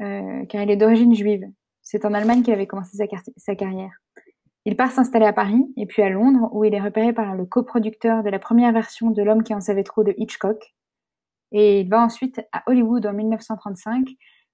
[0.00, 1.46] euh, car il est d'origine juive.
[1.80, 2.96] C'est en Allemagne qu'il avait commencé
[3.36, 4.01] sa carrière.
[4.64, 7.44] Il part s'installer à Paris et puis à Londres, où il est repéré par le
[7.44, 10.74] coproducteur de la première version de L'homme qui en savait trop de Hitchcock.
[11.50, 14.08] Et il va ensuite à Hollywood en 1935,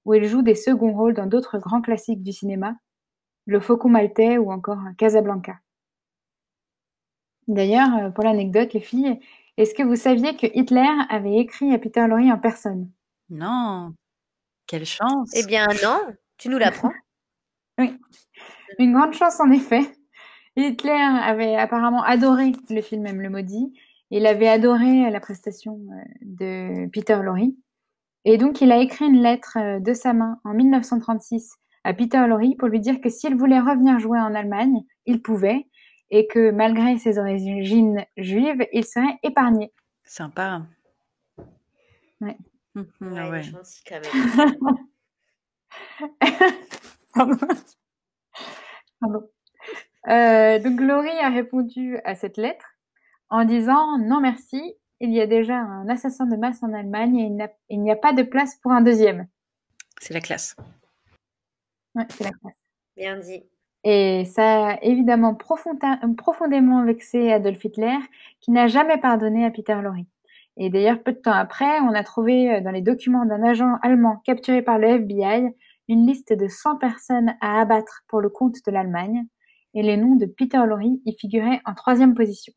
[0.04, 2.74] où il joue des seconds rôles dans d'autres grands classiques du cinéma,
[3.46, 5.58] Le Faucon Maltais ou encore Casablanca.
[7.46, 9.18] D'ailleurs, euh, pour l'anecdote, les filles,
[9.56, 12.90] est-ce que vous saviez que Hitler avait écrit à Peter Lorre en personne?
[13.30, 13.94] Non.
[14.66, 15.30] Quelle chance.
[15.34, 16.00] Eh bien non,
[16.36, 16.92] tu nous l'apprends.
[17.78, 17.96] oui.
[18.78, 19.97] Une grande chance en effet.
[20.58, 23.72] Hitler avait apparemment adoré le film Même le maudit.
[24.10, 27.46] Il avait adoré la prestation euh, de Peter Lorre.
[28.24, 32.26] Et donc, il a écrit une lettre euh, de sa main en 1936 à Peter
[32.26, 35.66] Lorre pour lui dire que s'il voulait revenir jouer en Allemagne, il pouvait,
[36.10, 39.72] et que malgré ses origines juives, il serait épargné.
[40.02, 40.62] Sympa.
[42.20, 42.36] Ouais.
[42.74, 43.42] Mmh, ouais, ouais.
[43.86, 44.56] quand même.
[47.14, 47.36] Pardon.
[49.00, 49.28] Pardon.
[50.06, 52.66] Euh, donc Laurie a répondu à cette lettre
[53.30, 57.48] en disant non merci, il y a déjà un assassin de masse en Allemagne et
[57.70, 59.26] il n'y a, pas de place pour un deuxième.
[60.00, 60.56] C'est la classe.
[61.94, 62.56] Ouais, c'est la classe.
[62.96, 63.42] Bien dit.
[63.84, 67.96] Et ça a évidemment profondément vexé Adolf Hitler,
[68.40, 70.04] qui n'a jamais pardonné à Peter Lorre.
[70.56, 73.78] Et d'ailleurs, peu de temps après, on a trouvé euh, dans les documents d'un agent
[73.82, 75.54] allemand capturé par le FBI
[75.86, 79.24] une liste de 100 personnes à abattre pour le compte de l'Allemagne,
[79.74, 82.52] et les noms de Peter Lorre y figuraient en troisième position.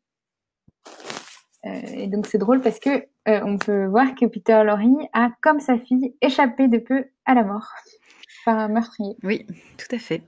[1.64, 5.30] Euh, et donc c'est drôle parce que euh, on peut voir que Peter Lorre a,
[5.40, 7.68] comme sa fille, échappé de peu à la mort
[8.44, 9.16] par un meurtrier.
[9.22, 9.46] Oui,
[9.78, 10.22] tout à fait.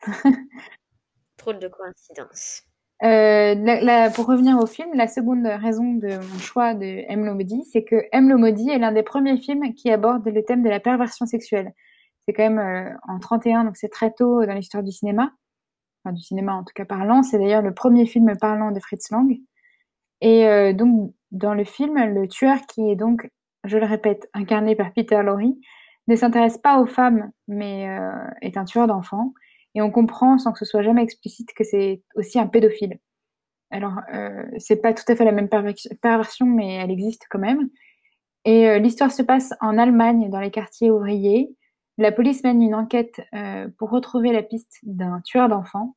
[1.36, 2.62] Trop de coïncidence.
[3.02, 7.34] Euh, la, pour revenir au film, la seconde raison de mon choix de M.
[7.34, 8.36] maudit, c'est que M.
[8.36, 11.72] maudit est l'un des premiers films qui aborde le thème de la perversion sexuelle.
[12.26, 15.32] C'est quand même euh, en 31, donc c'est très tôt dans l'histoire du cinéma,
[16.04, 17.22] enfin du cinéma en tout cas parlant.
[17.22, 19.40] C'est d'ailleurs le premier film parlant de Fritz Lang.
[20.22, 23.28] Et euh, donc dans le film, le tueur qui est donc,
[23.64, 25.54] je le répète, incarné par Peter Lorre,
[26.08, 29.34] ne s'intéresse pas aux femmes, mais euh, est un tueur d'enfants
[29.74, 32.98] et on comprend sans que ce soit jamais explicite que c'est aussi un pédophile.
[33.70, 37.70] Alors, euh, c'est pas tout à fait la même perversion, mais elle existe quand même.
[38.44, 41.56] Et l'histoire se passe en Allemagne, dans les quartiers ouvriers.
[41.98, 45.96] La police mène une enquête euh, pour retrouver la piste d'un tueur d'enfants.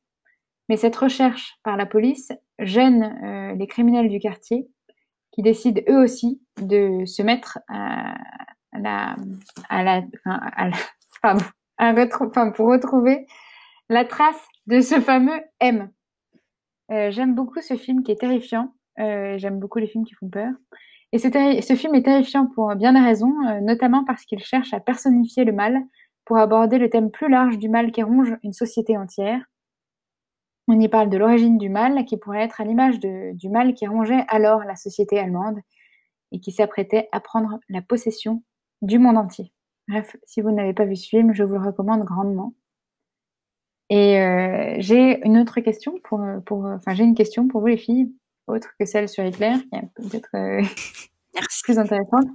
[0.68, 4.68] Mais cette recherche par la police gêne euh, les criminels du quartier,
[5.32, 8.16] qui décident eux aussi de se mettre à,
[8.72, 9.16] la,
[9.68, 10.76] à la, à la,
[12.20, 13.26] enfin, pour retrouver
[13.88, 15.90] la trace de ce fameux M.
[16.90, 18.74] Euh, j'aime beaucoup ce film qui est terrifiant.
[18.98, 20.52] J'aime beaucoup les films qui font peur.
[21.12, 24.80] Et ce, film est terrifiant pour bien des raisons, euh, notamment parce qu'il cherche à
[24.80, 25.80] personnifier le mal
[26.24, 29.40] pour aborder le thème plus large du mal qui ronge une société entière.
[30.68, 33.86] On y parle de l'origine du mal, qui pourrait être à l'image du mal qui
[33.86, 35.60] rongeait alors la société allemande
[36.32, 38.42] et qui s'apprêtait à prendre la possession
[38.82, 39.52] du monde entier.
[39.86, 42.54] Bref, si vous n'avez pas vu ce film, je vous le recommande grandement.
[43.88, 47.76] Et euh, j'ai une autre question pour, pour, enfin j'ai une question pour vous les
[47.76, 48.12] filles,
[48.46, 50.62] autre que celle sur Hitler, qui est peut-être euh,
[51.64, 52.26] plus intéressante.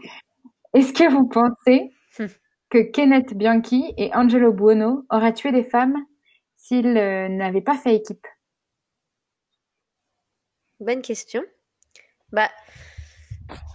[0.74, 2.26] Est-ce que vous pensez hmm.
[2.70, 5.98] que Kenneth Bianchi et Angelo Buono auraient tué des femmes
[6.56, 8.26] s'ils euh, n'avaient pas fait équipe?
[10.80, 11.44] Bonne question.
[12.32, 12.50] Bah,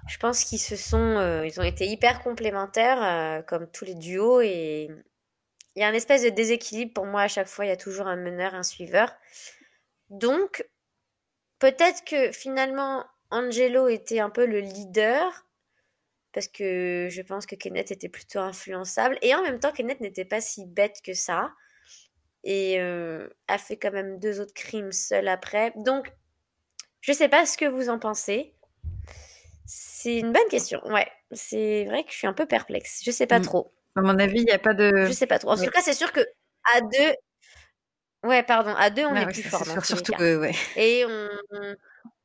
[0.09, 4.89] je pense qu'ils se sont, ils ont été hyper complémentaires, comme tous les duos, et
[5.77, 7.67] il y a un espèce de déséquilibre pour moi à chaque fois.
[7.67, 9.15] Il y a toujours un meneur, un suiveur.
[10.09, 10.67] Donc,
[11.59, 15.47] peut-être que finalement, Angelo était un peu le leader.
[16.33, 19.19] Parce que je pense que Kenneth était plutôt influençable.
[19.23, 21.53] Et en même temps, Kenneth n'était pas si bête que ça.
[22.45, 25.73] Et euh, a fait quand même deux autres crimes seul après.
[25.77, 26.13] Donc,
[27.01, 28.55] je sais pas ce que vous en pensez.
[29.65, 30.81] C'est une bonne question.
[30.87, 33.01] Ouais, c'est vrai que je suis un peu perplexe.
[33.05, 33.45] Je sais pas mm.
[33.45, 33.73] trop.
[33.97, 35.07] À mon avis, il n'y a pas de.
[35.07, 35.51] Je sais pas trop.
[35.51, 36.21] En tout cas, c'est sûr que
[36.75, 37.15] à deux.
[38.27, 39.65] Ouais, pardon, à deux, on est plus fort.
[39.85, 40.55] surtout ouais.
[40.77, 41.29] Et on,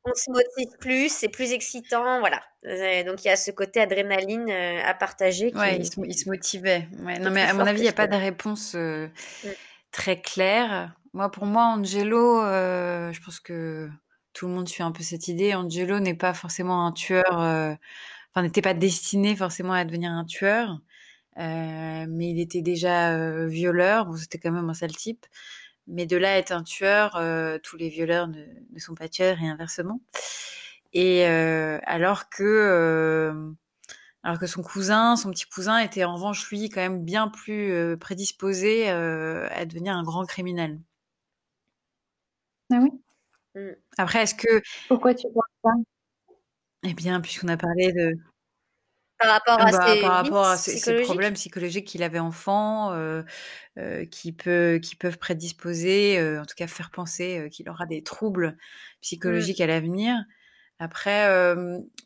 [0.04, 2.42] on, se motive plus, c'est plus excitant, voilà.
[3.04, 5.50] Donc il y a ce côté adrénaline euh, à partager.
[5.50, 6.88] Qui ouais, il se, motivait.
[7.00, 7.18] Ouais.
[7.18, 9.08] Non, mais à mon avis, il n'y a pas de réponse euh,
[9.44, 9.48] mm.
[9.90, 10.94] très claire.
[11.12, 13.88] Moi, pour moi, Angelo, euh, je pense que
[14.32, 15.54] tout le monde suit un peu cette idée.
[15.54, 20.80] Angelo n'est pas forcément un tueur enfin, n'était pas destiné forcément à devenir un tueur,
[21.36, 24.06] mais il était déjà violeur.
[24.06, 25.26] Bon, c'était quand même un sale type.
[25.86, 27.20] Mais de là à être un tueur,
[27.62, 30.00] tous les violeurs ne, ne, sont pas tueurs et inversement.
[30.92, 33.54] Et alors que
[34.24, 37.72] alors que son cousin, son petit cousin, était en revanche lui quand même bien plus
[37.72, 40.80] euh, prédisposé euh, à devenir un grand criminel.
[42.72, 42.90] Ah oui?
[43.98, 45.70] Après, est-ce que pourquoi tu vois ça?
[46.84, 48.14] Eh bien, puisqu'on a parlé de
[49.22, 53.22] par rapport à, bah, ses, par rapport à ces, problèmes psychologiques qu'il avait enfant, euh,
[53.78, 58.02] euh, qui, peut, qui peuvent prédisposer, euh, en tout cas faire penser qu'il aura des
[58.02, 58.56] troubles mm.
[59.02, 60.16] psychologiques à l'avenir.
[60.78, 61.30] Après,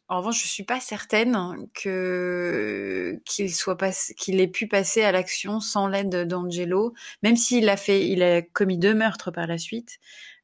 [0.08, 5.12] en revanche, je suis pas certaine que qu'il soit pas qu'il ait pu passer à
[5.12, 9.56] l'action sans l'aide d'Angelo, même s'il a fait, il a commis deux meurtres par la
[9.56, 9.98] suite.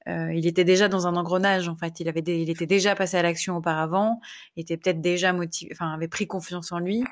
[0.08, 2.00] Euh, il était déjà dans un engrenage, en fait.
[2.00, 4.20] Il avait, il était déjà passé à l'action auparavant,
[4.56, 7.04] était peut-être déjà motivé, enfin, avait pris confiance en lui.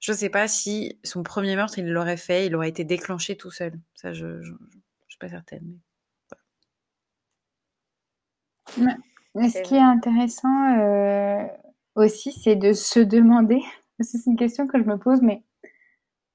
[0.00, 3.50] Je sais pas si son premier meurtre, il l'aurait fait, il aurait été déclenché tout
[3.50, 3.72] seul.
[3.94, 5.78] Ça, je, je, je, suis pas certaine.
[8.76, 8.94] Mais...
[9.36, 11.46] Mais ce qui est intéressant euh,
[11.94, 13.60] aussi, c'est de se demander,
[14.00, 15.44] c'est une question que je me pose, mais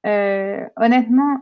[0.06, 1.40] euh, honnêtement,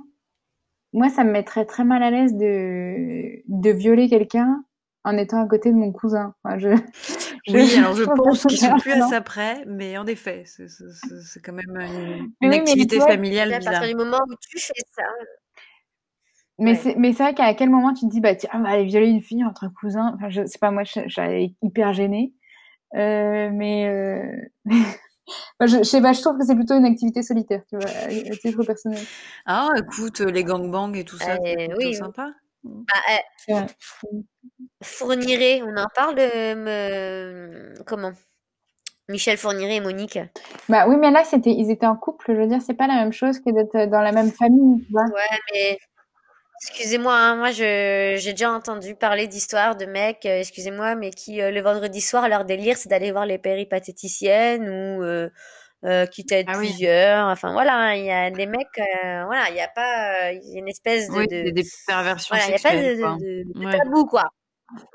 [0.92, 4.64] moi, ça me mettrait très mal à l'aise de, de violer quelqu'un
[5.04, 6.34] en étant à côté de mon cousin.
[6.42, 6.68] Enfin, je,
[7.48, 11.52] oui, alors je pense qu'ils sont plus à ça près, mais en effet, c'est quand
[11.52, 13.74] même une, une activité familiale bizarre.
[13.74, 15.04] À partir du moment où tu fais ça,
[16.60, 19.08] mais c'est vrai qu'à quel moment tu te dis bah tiens on va aller violer
[19.08, 20.12] une fille entre cousins?
[20.14, 22.34] Enfin je sais pas moi j'allais hyper gênée.
[22.94, 24.22] Euh, mais euh...
[25.60, 28.08] je, je sais pas je trouve que c'est plutôt une activité solitaire tu vois à
[28.08, 29.02] titre personnel
[29.46, 32.30] ah écoute les gangbangs et tout ça c'est euh, oui, sympa
[32.62, 32.82] bah,
[33.50, 33.66] euh,
[34.82, 37.74] Fourniret on en parle me...
[37.86, 38.12] comment?
[39.10, 40.18] Michel Fourniret et Monique.
[40.68, 42.32] Bah oui, mais là, c'était, ils étaient en couple.
[42.32, 44.84] Je veux dire, c'est pas la même chose que d'être dans la même famille.
[44.86, 45.04] Tu vois.
[45.04, 45.78] Ouais, mais
[46.62, 51.40] Excusez-moi, hein, moi je j'ai déjà entendu parler d'histoires de mecs, euh, excusez-moi, mais qui
[51.40, 55.30] euh, le vendredi soir leur délire c'est d'aller voir les péripatéticiennes ou euh,
[55.84, 57.28] euh qui t'aident ah plusieurs.
[57.28, 58.66] Enfin voilà, hein, il y a des mecs,
[59.02, 62.58] voilà, il n'y a pas, il y a une espèce de, oui, des perversions voilà,
[62.58, 62.92] sexuelles.
[62.92, 64.24] Il n'y a pas de, de, tabou quoi.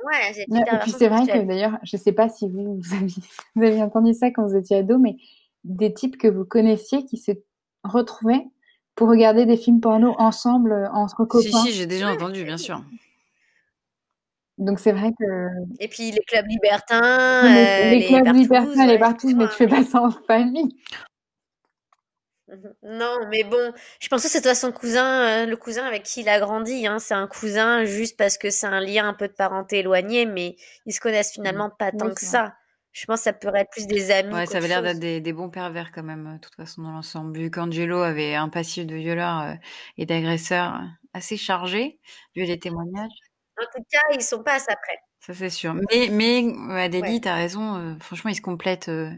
[0.03, 2.95] Ouais, c'est ouais, Et puis c'est vrai que d'ailleurs, je sais pas si vous vous
[2.95, 3.23] aviez,
[3.55, 5.15] vous aviez entendu ça quand vous étiez ado, mais
[5.63, 7.31] des types que vous connaissiez qui se
[7.83, 8.45] retrouvaient
[8.95, 11.41] pour regarder des films porno ensemble euh, entre copains.
[11.41, 12.81] Si, si, j'ai déjà entendu, bien sûr.
[14.57, 15.47] Donc c'est vrai que.
[15.79, 17.43] Et puis les clubs libertins.
[17.43, 20.75] les, euh, les, clubs libertins, les partout, mais tu fais pas ça en famille.
[22.83, 26.21] Non, mais bon, je pense que c'est toi son cousin, euh, le cousin avec qui
[26.21, 26.87] il a grandi.
[26.87, 26.99] Hein.
[26.99, 30.55] C'est un cousin juste parce que c'est un lien un peu de parenté éloigné, mais
[30.85, 32.53] ils se connaissent finalement pas tant que ça.
[32.95, 34.33] Je pense que ça pourrait être plus des amis.
[34.33, 36.91] Ouais, ça avait l'air d'être des, des, bons pervers quand même, de toute façon, dans
[36.93, 37.37] l'ensemble.
[37.37, 39.53] Vu qu'Angelo avait un passif de violeur euh,
[39.97, 40.81] et d'agresseur
[41.11, 41.99] assez chargé,
[42.37, 43.11] vu les témoignages.
[43.61, 44.97] En tout cas, ils sont pas à ça près.
[45.19, 45.73] Ça, c'est sûr.
[45.73, 46.45] Mais, mais
[46.81, 47.19] Adélie, ouais.
[47.19, 47.75] t'as raison.
[47.75, 49.11] Euh, franchement, ils se complètent euh,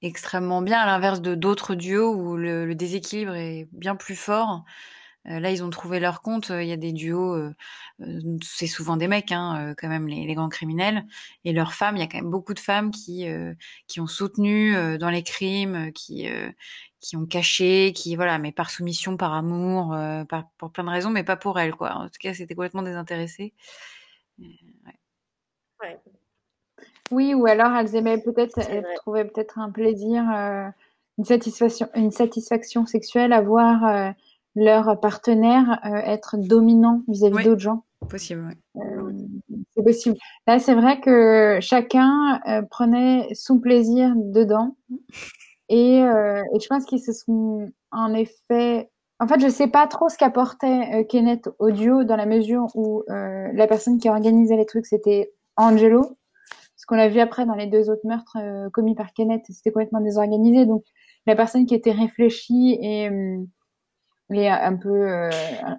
[0.00, 4.64] extrêmement bien, à l'inverse de d'autres duos où le, le, déséquilibre est bien plus fort.
[5.26, 6.50] Euh, là, ils ont trouvé leur compte.
[6.50, 7.54] Il y a des duos, euh,
[8.00, 11.04] euh, c'est souvent des mecs, hein, quand même, les, les, grands criminels.
[11.44, 13.26] Et leurs femmes, il y a quand même beaucoup de femmes qui
[13.86, 16.28] qui ont soutenu dans les crimes, qui
[17.00, 19.96] qui ont caché, qui voilà, mais par soumission, par amour,
[20.28, 21.92] par, pour plein de raisons, mais pas pour elles, quoi.
[21.94, 23.52] En tout cas, c'était complètement désintéressé.
[24.38, 24.46] Ouais.
[25.82, 25.98] ouais.
[27.10, 30.22] Oui, ou alors elles aimaient peut-être, elles trouvaient peut-être un plaisir,
[31.18, 34.14] une satisfaction, une satisfaction sexuelle à voir
[34.54, 37.84] leur partenaire euh, être dominant vis-à-vis oui, d'autres gens.
[38.08, 38.82] Possible, oui.
[38.82, 39.12] Euh,
[39.74, 40.16] c'est possible.
[40.46, 44.76] Là, c'est vrai que chacun euh, prenait son plaisir dedans.
[45.72, 48.90] Et, euh, et je pense qu'ils se sont en effet.
[49.20, 53.68] En fait, je sais pas trop ce qu'apportait Kenneth Audio dans la mesure où la
[53.68, 56.18] personne qui organisait les trucs, c'était Angelo.
[56.74, 58.36] Ce qu'on a vu après dans les deux autres meurtres
[58.72, 60.66] commis par Kenneth, c'était complètement désorganisé.
[60.66, 60.82] Donc,
[61.26, 63.46] la personne qui était réfléchie et hum,
[64.30, 65.28] mais un peu euh,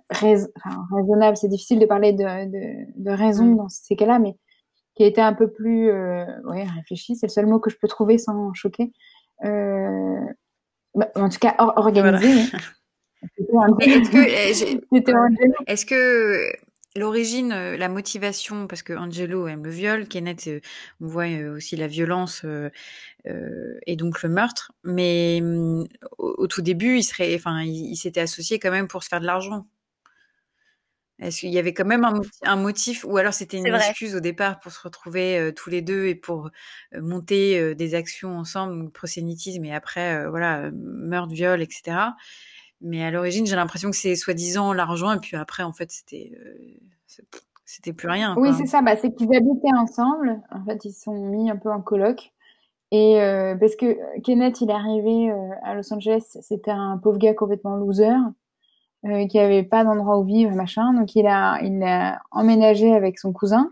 [0.09, 1.37] rais enfin, raisonnable.
[1.37, 3.57] C'est difficile de parler de, de, de raison mmh.
[3.57, 4.35] dans ces cas-là, mais
[4.95, 7.15] qui a été un peu plus euh, ouais, réfléchi.
[7.15, 8.91] C'est le seul mot que je peux trouver sans choquer.
[9.45, 10.19] Euh,
[10.93, 12.51] bah, en tout cas, or organisé.
[13.51, 13.75] Voilà.
[13.81, 16.51] Est-ce que, est-ce que
[16.95, 20.59] l'origine, euh, la motivation, parce que Angelo aime le viol, Kenneth, euh,
[20.99, 22.45] on voit euh, aussi la violence
[23.85, 25.85] et donc le meurtre, mais mm,
[26.17, 29.09] au, au, tout début, il serait, enfin, il, il s'était associé quand même pour se
[29.09, 29.67] faire de l'argent.
[31.19, 32.03] Est-ce qu'il y avait quand même
[32.43, 36.07] un, motif, ou alors c'était une excuse au départ pour se retrouver tous les deux
[36.07, 36.49] et pour
[36.99, 41.95] monter des actions ensemble, prosélytisme et après, voilà, meurtre, viol, etc.
[42.81, 46.31] Mais à l'origine, j'ai l'impression que c'est soi-disant l'argent et puis après, en fait, c'était
[47.65, 48.35] c'était plus rien.
[48.37, 48.81] Oui, c'est ça.
[48.81, 50.41] Bah, c'est qu'ils habitaient ensemble.
[50.51, 52.31] En fait, ils se sont mis un peu en coloc.
[52.91, 53.17] Et
[53.59, 55.31] parce que Kenneth, il est arrivé
[55.63, 58.11] à Los Angeles, c'était un pauvre gars complètement loser
[59.07, 60.93] euh, qui avait pas d'endroit où vivre, machin.
[60.93, 63.71] Donc il a, il a emménagé avec son cousin.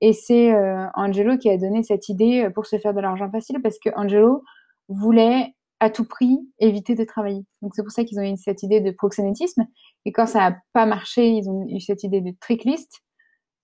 [0.00, 3.30] Et c'est euh, Angelo qui a donné cette idée euh, pour se faire de l'argent
[3.30, 4.42] facile parce que Angelo
[4.88, 7.44] voulait à tout prix éviter de travailler.
[7.62, 9.66] Donc c'est pour ça qu'ils ont eu cette idée de proxénétisme.
[10.04, 13.02] Et quand ça a pas marché, ils ont eu cette idée de tricklist,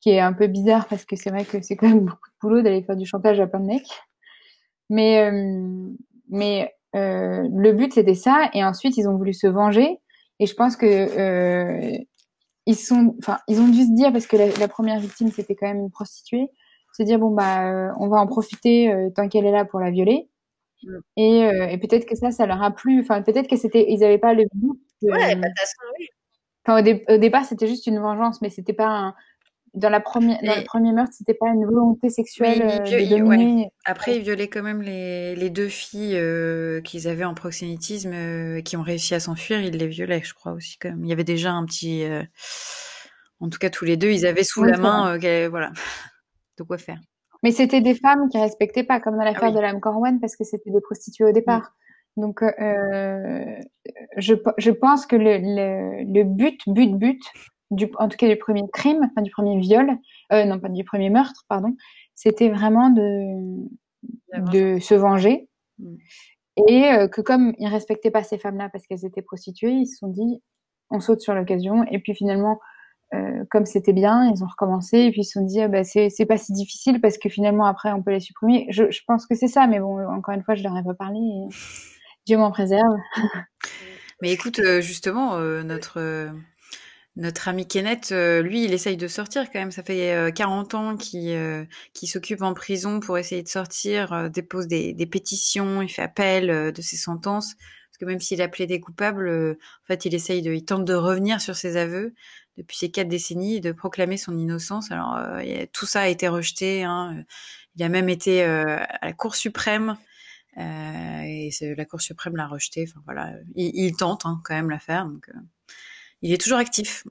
[0.00, 2.34] qui est un peu bizarre parce que c'est vrai que c'est quand même beaucoup de
[2.40, 4.00] boulot d'aller faire du chantage à plein de mecs.
[4.90, 5.90] Mais euh,
[6.28, 8.50] mais euh, le but c'était ça.
[8.52, 9.98] Et ensuite ils ont voulu se venger
[10.42, 11.98] et je pense que euh,
[12.66, 15.68] ils sont, enfin, ils ont dû se dire parce que la, première victime c'était quand
[15.68, 16.48] même une prostituée,
[16.92, 19.78] se dire bon bah euh, on va en profiter euh, tant qu'elle est là pour
[19.78, 20.28] la violer.
[20.84, 20.98] Mm.
[21.16, 23.00] Et, euh, et peut-être que ça, ça leur a plu.
[23.00, 24.80] Enfin, peut-être que c'était, ils n'avaient pas le but.
[25.02, 26.06] Ouais, bah, de toute façon, oui.
[26.64, 29.14] Enfin, au, au départ, c'était juste une vengeance, mais c'était pas un,
[29.74, 33.70] dans la première dans le premier meurtre c'était pas une volonté sexuelle euh, de dominer
[33.84, 38.60] après il violait quand même les, les deux filles euh, qu'ils avaient en proxénétisme euh,
[38.60, 41.12] qui ont réussi à s'enfuir il les violait je crois aussi quand même il y
[41.12, 42.04] avait déjà un petit
[43.40, 45.18] en tout cas tous les deux ils avaient sous la main
[45.48, 45.72] voilà
[46.58, 47.00] de quoi faire
[47.42, 50.36] mais c'était des femmes qui respectaient pas comme dans l'affaire ah de Lam Corwan parce
[50.36, 51.72] que c'était des prostituées au départ
[52.16, 52.20] mm.
[52.20, 52.42] donc
[54.16, 57.20] je je pense que le, le, le but but but
[57.72, 59.98] du, en tout cas du premier crime, enfin du premier viol,
[60.32, 61.74] euh, non pas du premier meurtre, pardon,
[62.14, 63.66] c'était vraiment de,
[64.52, 65.48] de se venger.
[65.78, 65.96] Mm.
[66.68, 69.96] Et euh, que comme ils respectaient pas ces femmes-là parce qu'elles étaient prostituées, ils se
[69.96, 70.42] sont dit
[70.90, 71.84] on saute sur l'occasion.
[71.90, 72.60] Et puis finalement,
[73.14, 75.84] euh, comme c'était bien, ils ont recommencé et puis ils se sont dit ah, bah,
[75.84, 78.66] c'est pas si difficile parce que finalement après on peut les supprimer.
[78.70, 81.20] Je, pense que c'est ça, mais bon encore une fois je leur ai pas parlé.
[82.26, 82.96] Dieu m'en préserve.
[84.22, 86.32] mais écoute justement notre
[87.16, 89.70] notre ami Kenneth, euh, lui, il essaye de sortir quand même.
[89.70, 91.64] Ça fait 40 euh, ans qu'il euh,
[92.04, 96.82] s'occupe en prison pour essayer de sortir, dépose des, des, pétitions, il fait appel de
[96.82, 97.54] ses sentences.
[97.54, 100.94] Parce que même s'il a plaidé coupable, en fait, il essaye de, il tente de
[100.94, 102.14] revenir sur ses aveux
[102.56, 104.90] depuis ces quatre décennies de proclamer son innocence.
[104.90, 105.18] Alors,
[105.72, 106.84] tout ça a été rejeté.
[106.84, 107.24] Hein.
[107.76, 109.96] Il a même été à la Cour suprême.
[110.56, 112.84] et la Cour suprême l'a rejeté.
[112.88, 115.06] Enfin voilà, il, il tente hein, quand même l'affaire.
[115.06, 115.30] Donc,
[116.20, 117.04] il est toujours actif.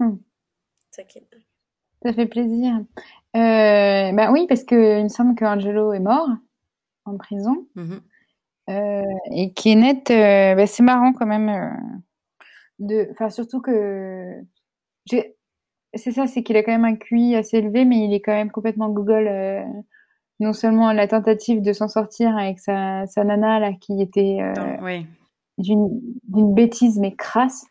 [0.00, 0.16] Hmm.
[2.02, 2.72] Ça fait plaisir.
[3.36, 6.28] Euh, bah oui, parce que il me semble que Angelo est mort
[7.04, 7.66] en prison.
[7.74, 8.00] Mhm.
[8.68, 11.48] Euh, et Kenneth, euh, bah, c'est marrant quand même.
[11.48, 11.98] Euh,
[12.78, 14.40] de, enfin, surtout que
[15.06, 18.32] c'est ça, c'est qu'il a quand même un QI assez élevé, mais il est quand
[18.32, 19.28] même complètement Google.
[19.28, 19.62] Euh,
[20.38, 24.38] non seulement la tentative de s'en sortir avec sa, sa nana là qui était
[24.82, 25.06] oui
[25.58, 27.64] d'une bêtise mais crasse.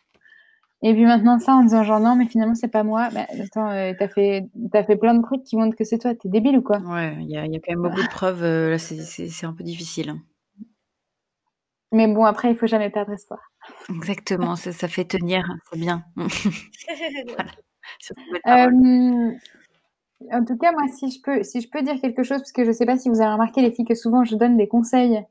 [0.81, 3.09] Et puis maintenant ça en disant genre non mais finalement c'est pas moi.
[3.11, 6.13] Bah, attends, euh, t'as fait t'as fait plein de trucs qui montrent que c'est toi.
[6.13, 6.79] T'es débile ou quoi?
[6.79, 8.43] Ouais, il y a, y a, quand même beaucoup de preuves.
[8.43, 10.09] Euh, là c'est un peu difficile.
[10.09, 10.19] Hein.
[11.91, 13.39] Mais bon après il faut jamais perdre espoir.
[13.89, 16.03] Exactement, ça, ça fait tenir, c'est bien.
[18.47, 19.31] Euh,
[20.33, 22.65] en tout cas moi si je peux si je peux dire quelque chose parce que
[22.65, 25.23] je sais pas si vous avez remarqué les filles que souvent je donne des conseils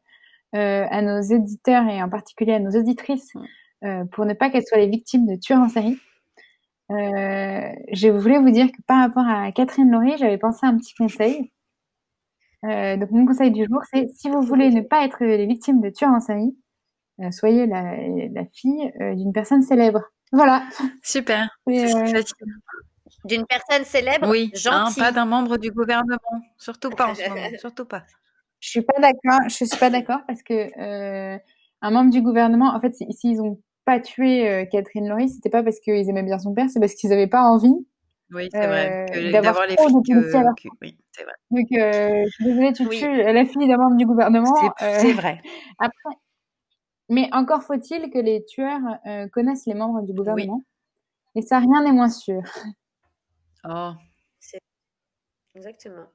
[0.57, 3.33] euh, à nos éditeurs et en particulier à nos auditrices
[3.85, 5.99] euh, pour ne pas qu'elles soient les victimes de tueurs en série.
[6.91, 10.79] Euh, je voulais vous dire que par rapport à Catherine Laurie, j'avais pensé à un
[10.79, 11.53] petit conseil.
[12.63, 15.91] Donc mon conseil du jour, c'est si vous voulez ne pas être les victimes de
[15.91, 16.57] tueurs en série,
[17.31, 17.97] soyez la,
[18.33, 20.03] la fille euh, d'une personne célèbre.
[20.33, 20.65] Voilà.
[21.03, 21.49] Super.
[23.25, 26.19] D'une personne célèbre, oui, hein, pas d'un membre du gouvernement,
[26.59, 28.03] surtout pas en ce moment, surtout pas.
[28.61, 29.41] Je suis pas d'accord.
[29.49, 31.39] Je suis pas d'accord parce que euh,
[31.81, 35.63] un membre du gouvernement, en fait, s'ils ont pas tué euh, Catherine Laurie, c'était pas
[35.63, 37.75] parce qu'ils aimaient bien son père, c'est parce qu'ils avaient pas envie.
[38.31, 39.07] Oui, c'est vrai.
[39.15, 40.73] Euh, d'avoir les filles que...
[40.83, 41.33] Oui, c'est vrai.
[41.51, 44.55] Donc, euh, je suis désolée, tu tues la fille d'un membre du gouvernement.
[44.79, 45.41] C'est vrai.
[45.79, 46.17] Après,
[47.09, 48.81] mais encore faut-il que les tueurs
[49.33, 50.63] connaissent les membres du gouvernement.
[51.37, 52.43] Et ça, rien n'est moins sûr.
[53.65, 53.93] Oh.
[55.55, 56.07] Exactement.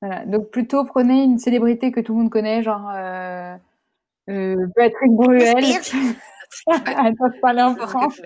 [0.00, 0.26] Voilà.
[0.26, 3.56] Donc plutôt prenez une célébrité que tout le monde connaît, genre euh,
[4.30, 5.64] euh, Patrick Bruel.
[6.66, 8.20] Attends, parler en France.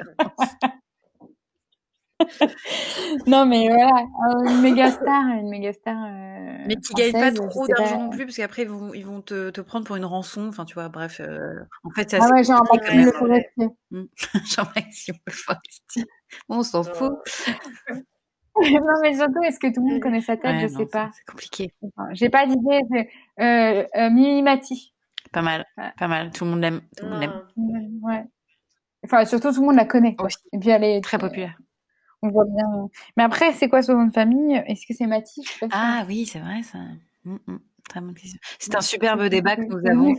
[3.27, 4.05] non, mais voilà,
[4.49, 5.97] une méga star, une méga star.
[5.97, 9.21] Euh, mais qui gagne pas trop d'argent non plus, parce qu'après, ils vont, ils vont
[9.21, 10.49] te, te, prendre pour une rançon.
[10.49, 11.21] Enfin, tu vois, bref.
[11.21, 13.69] Euh, en fait, c'est Ah ouais, genre Maxime Le Forestier.
[14.45, 16.05] Jean-Maxime Le Forestier.
[16.49, 17.13] On s'en fout.
[18.57, 20.61] non, mais surtout, est-ce que tout le monde connaît sa tête?
[20.61, 21.11] Je sais pas.
[21.15, 21.75] C'est compliqué.
[22.13, 22.83] J'ai pas d'idée.
[23.41, 24.95] Euh, euh, Mimi Mati.
[25.33, 25.65] Pas mal,
[25.97, 26.31] pas mal.
[26.31, 26.83] Tout le monde l'aime.
[26.97, 28.01] Tout le monde l'aime.
[28.03, 28.25] Ouais.
[29.05, 30.17] Enfin, surtout, tout le monde la connaît.
[30.53, 31.57] Et puis, elle est très populaire.
[32.23, 32.89] On voit bien.
[33.17, 34.63] Mais après, c'est quoi son nom de famille?
[34.67, 36.79] Est-ce que c'est Mathis Ah oui, c'est vrai ça.
[37.25, 37.59] Mm, mm.
[37.89, 38.39] Très bonne question.
[38.59, 40.15] C'est un superbe débat que nous avons.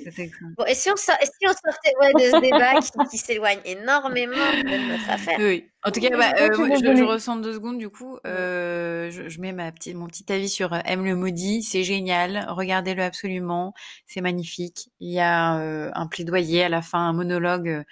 [0.57, 3.59] Bon, et si on, sort, si on sortait ouais, de ce débat qui, qui s'éloigne
[3.65, 5.69] énormément de notre affaire Oui.
[5.85, 8.17] En tout cas, bah, euh, je, je, ressens deux secondes du coup.
[8.25, 11.63] Euh, je, je, mets ma petite, mon petit avis sur euh, M le maudit.
[11.63, 12.45] C'est génial.
[12.49, 13.73] Regardez-le absolument.
[14.05, 14.89] C'est magnifique.
[14.99, 17.83] Il y a euh, un plaidoyer à la fin, un monologue euh,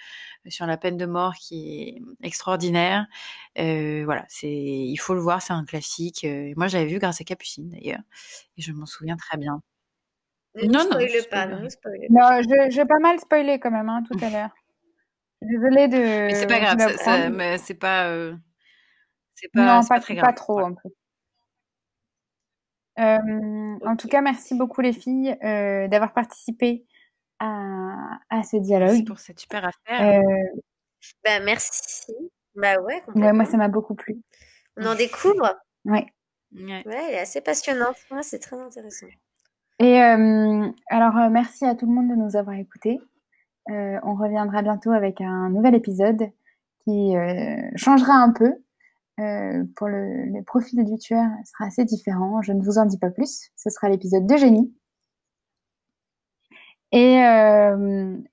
[0.48, 3.06] sur la peine de mort qui est extraordinaire.
[3.58, 6.26] Euh, voilà, c'est, il faut le voir, c'est un classique.
[6.56, 8.02] moi, j'avais vu grâce à Capucine d'ailleurs,
[8.56, 9.62] et je m'en souviens très bien.
[10.54, 11.66] Ne non, non, je pas, non,
[12.10, 14.50] non, j'ai pas mal spoilé quand même hein, tout à l'heure.
[15.40, 15.96] Désolée de.
[15.96, 18.34] Mais c'est pas grave, ça, ça, mais c'est pas, euh,
[19.34, 20.26] c'est pas, non, pas, pas, très grave.
[20.26, 20.90] Pas trop en plus.
[22.98, 23.86] Euh, okay.
[23.86, 26.84] En tout cas, merci beaucoup les filles euh, d'avoir participé
[27.42, 28.90] à, à, ce dialogue.
[28.90, 30.20] Merci pour cette super affaire.
[30.20, 30.60] Euh,
[31.24, 32.12] bah, merci.
[32.54, 34.20] Bah ouais, ouais moi ça m'a beaucoup plu.
[34.76, 35.56] On en découvre.
[35.84, 36.06] Ouais.
[36.54, 37.96] Ouais, elle est assez passionnante.
[38.10, 39.06] Ouais, c'est très intéressant.
[39.78, 43.00] Et euh, alors, euh, merci à tout le monde de nous avoir écoutés.
[43.70, 46.30] Euh, on reviendra bientôt avec un nouvel épisode
[46.84, 48.52] qui euh, changera un peu.
[49.20, 52.40] Euh, pour le, le, profil du tueur sera assez différent.
[52.42, 53.50] Je ne vous en dis pas plus.
[53.56, 54.74] Ce sera l'épisode de génie.
[56.92, 57.16] Et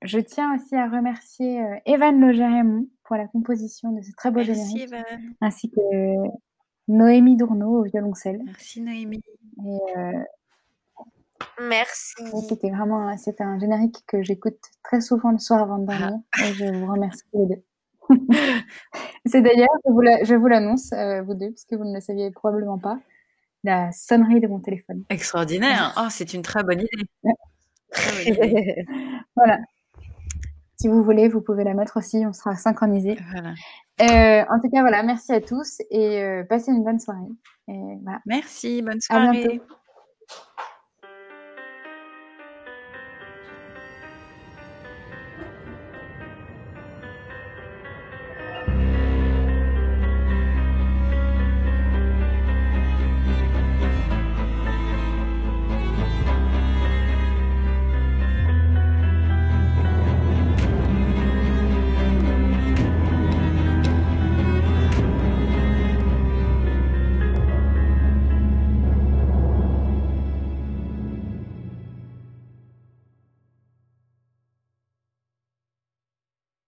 [0.01, 4.53] je tiens aussi à remercier Evan Loger-Raymond pour la composition de ce très beau Merci
[4.55, 5.33] générique, Evan.
[5.41, 5.79] ainsi que
[6.87, 8.41] Noémie Dourneau au violoncelle.
[8.45, 9.23] Merci Noémie.
[9.65, 9.79] Et,
[11.61, 12.23] Merci.
[12.47, 16.45] C'était vraiment c'était un générique que j'écoute très souvent le soir avant de dormir ah.
[16.45, 17.63] et je vous remercie les deux.
[19.25, 22.97] C'est d'ailleurs, je vous l'annonce, euh, vous deux, puisque vous ne le saviez probablement pas,
[23.63, 25.03] la sonnerie de mon téléphone.
[25.09, 25.93] Extraordinaire.
[25.97, 26.87] Oh, c'est une très bonne idée.
[26.87, 27.37] Très bonne idée.
[29.35, 29.59] voilà.
[30.75, 33.17] Si vous voulez, vous pouvez la mettre aussi, on sera synchronisés.
[33.31, 33.53] Voilà.
[34.01, 37.27] Euh, en tout cas, voilà, merci à tous et euh, passez une bonne soirée.
[37.67, 38.19] Et voilà.
[38.25, 39.27] Merci, bonne soirée.
[39.27, 39.63] À bientôt.